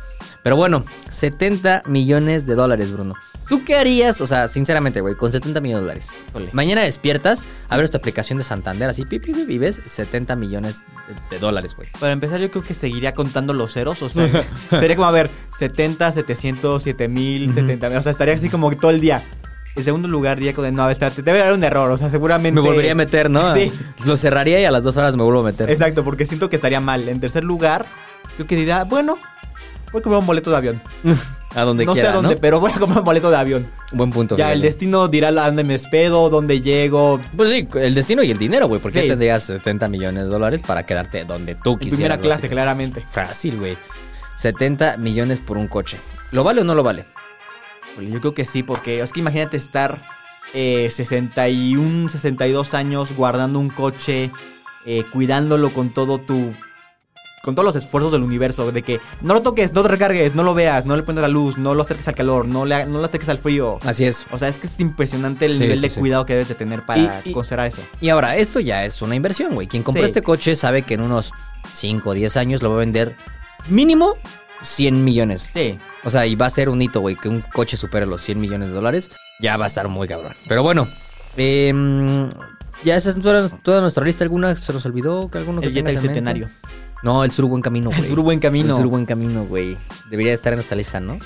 Pero 0.47 0.55
bueno, 0.55 0.85
70 1.09 1.81
millones 1.87 2.45
de 2.45 2.55
dólares, 2.55 2.93
Bruno. 2.93 3.15
¿Tú 3.49 3.65
qué 3.65 3.75
harías? 3.75 4.21
O 4.21 4.27
sea, 4.27 4.47
sinceramente, 4.47 5.01
güey, 5.01 5.13
con 5.15 5.29
70 5.29 5.59
millones 5.59 5.81
de 5.81 5.87
dólares. 5.87 6.09
Híjole. 6.29 6.49
Mañana 6.53 6.83
despiertas, 6.83 7.45
abres 7.67 7.91
tu 7.91 7.97
aplicación 7.97 8.37
de 8.37 8.45
Santander, 8.45 8.89
así, 8.89 9.03
pi, 9.03 9.19
pi, 9.19 9.33
pi, 9.33 9.45
y 9.45 9.57
ves 9.57 9.81
70 9.85 10.37
millones 10.37 10.85
de, 11.29 11.35
de 11.35 11.39
dólares, 11.41 11.75
güey. 11.75 11.89
Para 11.99 12.13
empezar, 12.13 12.39
yo 12.39 12.49
creo 12.49 12.63
que 12.63 12.73
seguiría 12.73 13.13
contando 13.13 13.51
los 13.51 13.73
ceros. 13.73 14.01
O 14.01 14.07
sea, 14.07 14.45
sería 14.69 14.95
como, 14.95 15.09
a 15.09 15.11
ver, 15.11 15.29
70, 15.49 16.13
700, 16.13 16.81
7000, 16.81 17.53
70 17.53 17.99
O 17.99 18.01
sea, 18.01 18.13
estaría 18.13 18.35
así 18.35 18.47
como 18.47 18.73
todo 18.77 18.91
el 18.91 19.01
día. 19.01 19.27
En 19.75 19.83
segundo 19.83 20.07
lugar, 20.07 20.37
diría 20.37 20.53
como, 20.53 20.71
no, 20.71 20.89
espérate, 20.89 21.23
debe 21.23 21.41
haber 21.41 21.55
un 21.55 21.63
error. 21.65 21.91
O 21.91 21.97
sea, 21.97 22.09
seguramente. 22.09 22.61
Me 22.61 22.65
volvería 22.65 22.93
a 22.93 22.95
meter, 22.95 23.29
¿no? 23.29 23.53
Sí. 23.53 23.69
Lo 24.05 24.15
cerraría 24.15 24.61
y 24.61 24.63
a 24.63 24.71
las 24.71 24.85
dos 24.85 24.95
horas 24.95 25.17
me 25.17 25.23
vuelvo 25.23 25.41
a 25.41 25.43
meter. 25.43 25.69
Exacto, 25.69 26.05
porque 26.05 26.25
siento 26.25 26.49
que 26.49 26.55
estaría 26.55 26.79
mal. 26.79 27.09
En 27.09 27.19
tercer 27.19 27.43
lugar, 27.43 27.85
creo 28.37 28.47
que 28.47 28.55
diría, 28.55 28.85
bueno, 28.85 29.17
voy 29.91 29.99
a 29.99 30.03
comprar 30.03 30.19
un 30.19 30.25
boleto 30.27 30.49
de 30.51 30.57
avión. 30.57 30.81
A 31.55 31.61
donde 31.63 31.85
no 31.85 31.93
quiera, 31.93 32.09
sé 32.09 32.13
a 32.13 32.15
dónde, 32.17 32.35
¿no? 32.35 32.41
pero 32.41 32.59
voy 32.59 32.71
a 32.71 32.75
comprar 32.75 32.99
un 32.99 33.05
boleto 33.05 33.31
de 33.31 33.37
avión. 33.37 33.67
Buen 33.91 34.11
punto. 34.11 34.37
ya, 34.37 34.51
el 34.53 34.61
destino 34.61 35.07
dirá 35.07 35.29
a 35.29 35.31
dónde 35.31 35.63
me 35.63 35.73
despedo, 35.73 36.29
dónde 36.29 36.61
llego. 36.61 37.19
Pues 37.35 37.49
sí, 37.49 37.67
el 37.79 37.95
destino 37.95 38.21
y 38.21 38.29
el 38.29 38.37
dinero, 38.37 38.67
güey. 38.67 38.79
Porque 38.81 38.99
Sí. 38.99 39.07
ya 39.07 39.13
tendrías 39.13 39.43
70 39.43 39.87
millones 39.87 40.25
de 40.25 40.29
dólares 40.29 40.61
para 40.61 40.83
quedarte 40.85 41.23
donde 41.23 41.55
tú 41.55 41.71
En 41.73 41.79
quisieras. 41.79 41.95
primera 41.97 42.17
clase, 42.19 42.49
claramente. 42.49 43.01
Fácil, 43.09 43.57
güey. 43.57 43.75
70 44.35 44.97
millones 44.97 45.39
por 45.39 45.57
un 45.57 45.67
coche. 45.67 45.99
¿Lo 46.31 46.43
vale 46.43 46.61
o 46.61 46.63
no 46.63 46.75
lo 46.75 46.83
vale? 46.83 47.05
Híjole, 47.93 48.11
Yo 48.11 48.19
creo 48.19 48.33
que 48.35 48.45
sí, 48.45 48.61
porque 48.61 48.99
es 48.99 49.11
que 49.13 49.21
imagínate 49.21 49.57
estar 49.57 49.97
eh, 50.53 50.89
61, 50.91 52.09
62 52.09 52.73
años 52.73 53.13
guardando 53.15 53.57
un 53.57 53.69
coche, 53.69 54.31
eh, 54.85 55.03
cuidándolo 55.11 55.71
con 55.73 55.89
todo 55.93 56.19
tu. 56.19 56.53
Con 57.43 57.55
todos 57.55 57.65
los 57.65 57.75
esfuerzos 57.75 58.11
del 58.11 58.23
universo. 58.23 58.71
De 58.71 58.81
que 58.83 58.99
no 59.21 59.33
lo 59.33 59.41
toques, 59.41 59.73
no 59.73 59.81
te 59.83 59.87
recargues, 59.87 60.35
no 60.35 60.43
lo 60.43 60.53
veas, 60.53 60.85
no 60.85 60.95
le 60.95 61.03
pones 61.03 61.21
la 61.21 61.27
luz, 61.27 61.57
no 61.57 61.73
lo 61.75 61.81
acerques 61.83 62.07
al 62.07 62.15
calor, 62.15 62.45
no, 62.47 62.65
le, 62.65 62.85
no 62.85 62.97
lo 62.99 63.05
acerques 63.05 63.29
al 63.29 63.37
frío. 63.37 63.79
Así 63.83 64.05
es. 64.05 64.25
O 64.31 64.37
sea, 64.39 64.47
es 64.49 64.59
que 64.59 64.67
es 64.67 64.79
impresionante 64.79 65.45
el 65.45 65.53
Sí, 65.53 65.59
nivel 65.59 65.77
sí, 65.77 65.83
de 65.83 65.89
sí. 65.89 65.99
cuidado 65.99 66.25
que 66.25 66.33
debes 66.33 66.47
de 66.49 66.55
tener 66.55 66.85
para 66.85 67.21
Y- 67.25 67.29
y- 67.29 67.33
considerar 67.33 67.67
eso. 67.67 67.81
Y 68.01 68.09
ahora, 68.09 68.35
esto 68.37 68.59
ya 68.59 68.83
es 68.85 69.01
una 69.01 69.15
inversión, 69.15 69.53
güey. 69.55 69.67
Quien 69.67 69.83
compró 69.83 70.03
este 70.05 70.21
coche 70.21 70.55
sabe 70.55 70.81
que 70.83 70.95
en 70.95 71.01
unos 71.01 71.31
5 71.73 72.09
o 72.09 72.13
10 72.13 72.35
años 72.37 72.61
lo 72.61 72.69
va 72.69 72.75
a 72.75 72.79
vender 72.79 73.15
mínimo 73.69 74.13
100 74.61 75.03
millones. 75.03 75.51
Sí. 75.53 75.77
O 76.03 76.09
sea, 76.09 76.25
y 76.25 76.35
va 76.35 76.47
a 76.47 76.49
ser 76.49 76.69
un 76.69 76.81
hito, 76.81 76.99
güey, 77.01 77.15
que 77.15 77.29
un 77.29 77.41
coche 77.53 77.77
supere 77.77 78.05
los 78.05 78.21
100 78.23 78.39
millones 78.39 78.69
de 78.69 78.75
dólares. 78.75 79.11
Ya 79.39 79.55
va 79.57 79.65
a 79.65 79.67
estar 79.67 79.87
muy 79.87 80.07
cabrón. 80.07 80.33
Pero 80.47 80.63
bueno, 80.63 80.87
em, 81.37 82.27
ya 82.83 82.95
esa 82.95 83.09
es 83.11 83.19
toda, 83.19 83.49
toda 83.49 83.81
nuestra 83.81 84.03
lista. 84.03 84.23
¿Alguna 84.23 84.55
se 84.55 84.73
nos 84.73 84.85
olvidó? 84.85 85.29
que 85.29 85.37
alguno 85.37 85.61
que 85.61 85.67
El 85.67 85.77
en 85.77 85.83
mente? 85.85 86.47
No, 87.03 87.23
el 87.23 87.31
Sur 87.31 87.45
Buen 87.45 87.61
Camino, 87.61 87.89
güey. 87.89 88.01
El 88.01 88.07
Sur 88.07 88.21
Buen 88.21 88.39
Camino. 88.39 88.69
El 88.69 88.75
Sur 88.75 88.87
Buen 88.87 89.05
Camino, 89.05 89.45
güey. 89.45 89.77
Debería 90.09 90.33
estar 90.33 90.53
en 90.53 90.59
esta 90.59 90.75
lista, 90.75 90.99
¿no? 90.99 91.19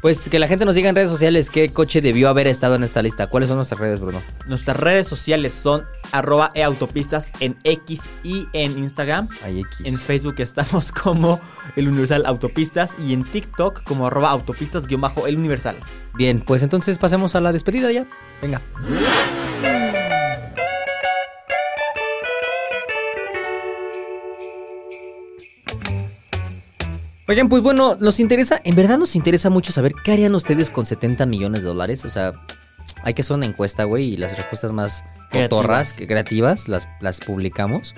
Pues 0.00 0.28
que 0.28 0.38
la 0.38 0.46
gente 0.46 0.64
nos 0.64 0.76
diga 0.76 0.88
en 0.88 0.94
redes 0.94 1.10
sociales 1.10 1.50
qué 1.50 1.72
coche 1.72 2.00
debió 2.00 2.28
haber 2.28 2.46
estado 2.46 2.76
en 2.76 2.84
esta 2.84 3.02
lista. 3.02 3.26
¿Cuáles 3.26 3.48
son 3.48 3.56
nuestras 3.56 3.80
redes, 3.80 3.98
Bruno? 3.98 4.22
Nuestras 4.46 4.76
redes 4.76 5.08
sociales 5.08 5.52
son 5.52 5.86
arroba 6.12 6.52
eautopistas 6.54 7.32
en 7.40 7.56
X 7.64 8.08
y 8.22 8.46
en 8.52 8.78
Instagram. 8.78 9.28
Ay, 9.42 9.60
X. 9.60 9.80
En 9.84 9.98
Facebook 9.98 10.36
estamos 10.38 10.92
como 11.02 11.40
el 11.74 11.88
Universal 11.88 12.26
Autopistas 12.26 12.92
y 13.04 13.12
en 13.12 13.24
TikTok 13.24 13.82
como 13.82 14.06
arroba 14.06 14.30
autopistas-el 14.30 15.36
Universal. 15.36 15.76
Bien, 16.14 16.38
pues 16.46 16.62
entonces 16.62 16.96
pasemos 16.96 17.34
a 17.34 17.40
la 17.40 17.52
despedida 17.52 17.90
ya. 17.90 18.06
Venga. 18.40 18.62
Oigan, 27.28 27.48
pues 27.50 27.62
bueno, 27.62 27.96
nos 28.00 28.20
interesa, 28.20 28.60
en 28.64 28.74
verdad 28.74 28.96
nos 28.98 29.14
interesa 29.14 29.50
mucho 29.50 29.70
saber 29.72 29.92
qué 30.02 30.12
harían 30.12 30.34
ustedes 30.34 30.70
con 30.70 30.86
70 30.86 31.26
millones 31.26 31.60
de 31.62 31.68
dólares. 31.68 32.04
O 32.06 32.10
sea, 32.10 32.32
hay 33.02 33.12
que 33.12 33.20
hacer 33.22 33.36
una 33.36 33.44
encuesta, 33.46 33.84
güey, 33.84 34.14
y 34.14 34.16
las 34.16 34.34
respuestas 34.36 34.72
más 34.72 35.04
cotorras, 35.30 35.92
creativas, 35.92 36.68
las, 36.68 36.88
las 37.00 37.20
publicamos. 37.20 37.94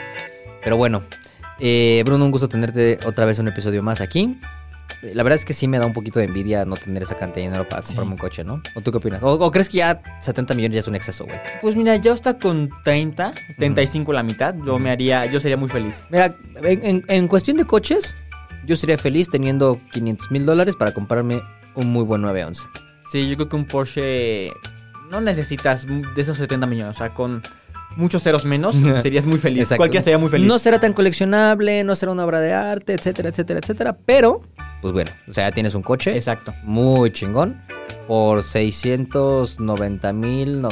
Pero 0.64 0.76
bueno, 0.76 1.02
eh, 1.60 2.02
Bruno, 2.04 2.24
un 2.24 2.32
gusto 2.32 2.48
tenerte 2.48 2.98
otra 3.06 3.24
vez 3.24 3.38
un 3.38 3.46
episodio 3.46 3.84
más 3.84 4.00
aquí. 4.00 4.36
Eh, 5.04 5.12
La 5.14 5.22
verdad 5.22 5.36
es 5.38 5.44
que 5.44 5.54
sí 5.54 5.68
me 5.68 5.78
da 5.78 5.86
un 5.86 5.92
poquito 5.92 6.18
de 6.18 6.24
envidia 6.24 6.64
no 6.64 6.74
tener 6.76 7.04
esa 7.04 7.14
cantidad 7.14 7.36
de 7.36 7.42
dinero 7.50 7.68
para 7.68 7.82
comprarme 7.82 8.12
un 8.14 8.18
coche, 8.18 8.42
¿no? 8.42 8.60
¿O 8.74 8.80
tú 8.80 8.90
qué 8.90 8.98
opinas? 8.98 9.22
¿O, 9.22 9.30
o 9.34 9.50
crees 9.52 9.68
que 9.68 9.78
ya 9.78 10.00
70 10.22 10.54
millones 10.54 10.74
ya 10.74 10.80
es 10.80 10.88
un 10.88 10.96
exceso, 10.96 11.24
güey? 11.24 11.38
Pues 11.62 11.76
mira, 11.76 11.94
yo 11.94 12.14
está 12.14 12.36
con 12.36 12.68
30, 12.82 13.32
35 13.58 14.12
la 14.12 14.24
mitad. 14.24 14.56
Yo 14.66 14.80
me 14.80 14.90
haría, 14.90 15.24
yo 15.26 15.38
sería 15.38 15.56
muy 15.56 15.68
feliz. 15.68 16.02
Mira, 16.10 16.34
en, 16.64 16.84
en- 16.84 17.04
en 17.06 17.28
cuestión 17.28 17.56
de 17.58 17.64
coches, 17.64 18.16
yo 18.70 18.76
sería 18.76 18.96
feliz 18.96 19.28
teniendo 19.28 19.80
500 19.90 20.30
mil 20.30 20.46
dólares 20.46 20.76
para 20.76 20.94
comprarme 20.94 21.42
un 21.74 21.88
muy 21.88 22.04
buen 22.04 22.22
911. 22.22 22.62
Sí, 23.10 23.28
yo 23.28 23.34
creo 23.34 23.48
que 23.48 23.56
un 23.56 23.64
Porsche 23.64 24.52
no 25.10 25.20
necesitas 25.20 25.88
de 25.88 26.22
esos 26.22 26.38
70 26.38 26.68
millones. 26.68 26.94
O 26.94 26.98
sea, 26.98 27.08
con 27.10 27.42
muchos 27.96 28.22
ceros 28.22 28.44
menos 28.44 28.76
serías 29.02 29.26
muy 29.26 29.38
feliz. 29.38 29.62
Exacto. 29.62 29.80
Cualquiera 29.80 30.04
sería 30.04 30.18
muy 30.18 30.28
feliz. 30.28 30.46
No 30.46 30.60
será 30.60 30.78
tan 30.78 30.92
coleccionable, 30.92 31.82
no 31.82 31.96
será 31.96 32.12
una 32.12 32.24
obra 32.24 32.38
de 32.38 32.52
arte, 32.52 32.94
etcétera, 32.94 33.30
etcétera, 33.30 33.58
etcétera. 33.58 33.98
Pero, 34.06 34.42
pues 34.82 34.92
bueno, 34.94 35.10
o 35.28 35.32
sea, 35.32 35.48
ya 35.48 35.52
tienes 35.52 35.74
un 35.74 35.82
coche. 35.82 36.14
Exacto. 36.14 36.54
Muy 36.62 37.10
chingón. 37.10 37.60
Por 38.06 38.44
690 38.44 40.12
mil. 40.12 40.62
No, 40.62 40.68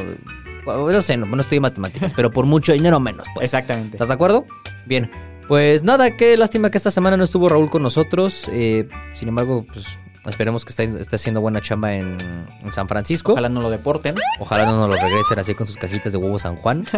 no 0.65 1.03
sé, 1.03 1.17
no, 1.17 1.27
no 1.27 1.43
estoy 1.43 1.57
en 1.57 1.63
matemáticas, 1.63 2.13
pero 2.17 2.31
por 2.31 2.47
mucho 2.47 2.73
dinero 2.73 3.01
menos, 3.01 3.27
pues. 3.35 3.43
Exactamente. 3.43 3.97
¿Estás 3.97 4.07
de 4.07 4.15
acuerdo? 4.15 4.47
Bien. 4.87 5.11
Pues 5.49 5.83
nada, 5.83 6.11
qué 6.11 6.37
lástima 6.37 6.71
que 6.71 6.77
esta 6.77 6.91
semana 6.91 7.17
no 7.17 7.25
estuvo 7.25 7.49
Raúl 7.49 7.71
con 7.71 7.83
nosotros. 7.83 8.49
eh, 8.53 8.87
sin 9.15 9.29
embargo, 9.29 9.65
pues 9.73 9.87
esperemos 10.27 10.65
que 10.67 10.71
esté, 10.71 10.85
esté 11.01 11.17
haciendo 11.17 11.41
buena 11.41 11.63
chamba 11.63 11.95
en, 11.95 12.19
en 12.63 12.73
San 12.73 12.87
Francisco. 12.87 13.33
Ojalá 13.33 13.49
no 13.49 13.63
lo 13.63 13.71
deporten. 13.71 14.15
Ojalá 14.41 14.67
no 14.67 14.77
nos 14.77 14.91
lo 14.91 14.97
regresen 15.03 15.39
así 15.39 15.55
con 15.55 15.67
sus 15.67 15.77
cajitas 15.77 16.13
de 16.13 16.19
huevo 16.19 16.39
San 16.39 16.57
Juan. 16.57 16.87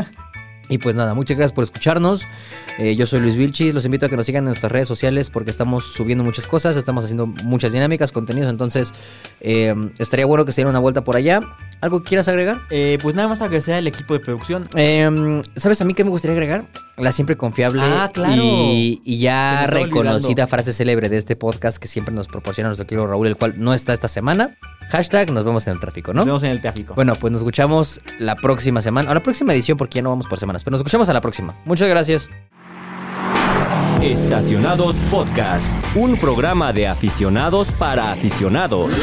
Y 0.70 0.78
pues 0.78 0.94
nada, 0.94 1.14
muchas 1.14 1.36
gracias 1.36 1.52
por 1.52 1.64
escucharnos. 1.64 2.22
Eh, 2.78 2.94
yo 2.94 3.04
soy 3.04 3.18
Luis 3.18 3.34
Vilchis. 3.34 3.74
Los 3.74 3.84
invito 3.84 4.06
a 4.06 4.08
que 4.08 4.16
nos 4.16 4.24
sigan 4.24 4.42
en 4.44 4.50
nuestras 4.50 4.70
redes 4.70 4.86
sociales 4.86 5.28
porque 5.28 5.50
estamos 5.50 5.84
subiendo 5.84 6.22
muchas 6.22 6.46
cosas, 6.46 6.76
estamos 6.76 7.02
haciendo 7.02 7.26
muchas 7.26 7.72
dinámicas, 7.72 8.12
contenidos. 8.12 8.48
Entonces, 8.48 8.94
eh, 9.40 9.74
estaría 9.98 10.26
bueno 10.26 10.44
que 10.44 10.52
se 10.52 10.60
diera 10.60 10.70
una 10.70 10.78
vuelta 10.78 11.02
por 11.02 11.16
allá. 11.16 11.40
¿Algo 11.80 12.04
que 12.04 12.10
quieras 12.10 12.28
agregar? 12.28 12.58
Eh, 12.70 13.00
pues 13.02 13.16
nada 13.16 13.26
más 13.26 13.42
agradecer 13.42 13.74
al 13.74 13.86
equipo 13.88 14.14
de 14.14 14.20
producción. 14.20 14.68
Eh, 14.76 15.42
¿Sabes 15.56 15.80
a 15.80 15.84
mí 15.84 15.92
qué 15.92 16.04
me 16.04 16.10
gustaría 16.10 16.34
agregar? 16.34 16.62
La 17.00 17.12
siempre 17.12 17.36
confiable 17.36 17.82
Ah, 17.82 18.10
claro. 18.12 18.34
y, 18.36 19.00
ya 19.18 19.66
reconocida 19.66 20.28
olvidando. 20.28 20.46
frase 20.48 20.72
célebre 20.72 21.08
de 21.08 21.16
este 21.16 21.34
podcast 21.34 21.78
que 21.78 21.88
siempre 21.88 22.14
nos 22.14 22.26
proporciona 22.28 22.68
nuestro 22.68 22.86
querido 22.86 23.06
Raúl, 23.06 23.26
el 23.26 23.36
cual 23.36 23.54
no 23.56 23.72
está 23.74 23.92
esta 23.92 24.06
semana. 24.08 24.50
Hashtag 24.90 25.30
nos 25.30 25.44
vemos 25.44 25.66
en 25.66 25.74
el 25.74 25.80
tráfico, 25.80 26.12
¿no? 26.12 26.18
Nos 26.18 26.26
vemos 26.26 26.42
en 26.42 26.50
el 26.50 26.60
tráfico. 26.60 26.94
Bueno, 26.94 27.14
pues 27.16 27.32
nos 27.32 27.40
escuchamos 27.40 28.00
la 28.18 28.36
próxima 28.36 28.82
semana, 28.82 29.10
o 29.10 29.14
la 29.14 29.22
próxima 29.22 29.52
edición 29.54 29.78
porque 29.78 29.96
ya 29.96 30.02
no 30.02 30.10
vamos 30.10 30.26
por 30.26 30.38
semanas, 30.38 30.62
pero 30.62 30.72
nos 30.72 30.80
escuchamos 30.80 31.08
a 31.08 31.12
la 31.14 31.20
próxima. 31.20 31.54
Muchas 31.64 31.88
gracias. 31.88 32.28
Estacionados 34.02 34.96
Podcast, 35.10 35.72
un 35.94 36.16
programa 36.16 36.72
de 36.72 36.86
aficionados 36.88 37.70
para 37.72 38.12
aficionados. 38.12 38.94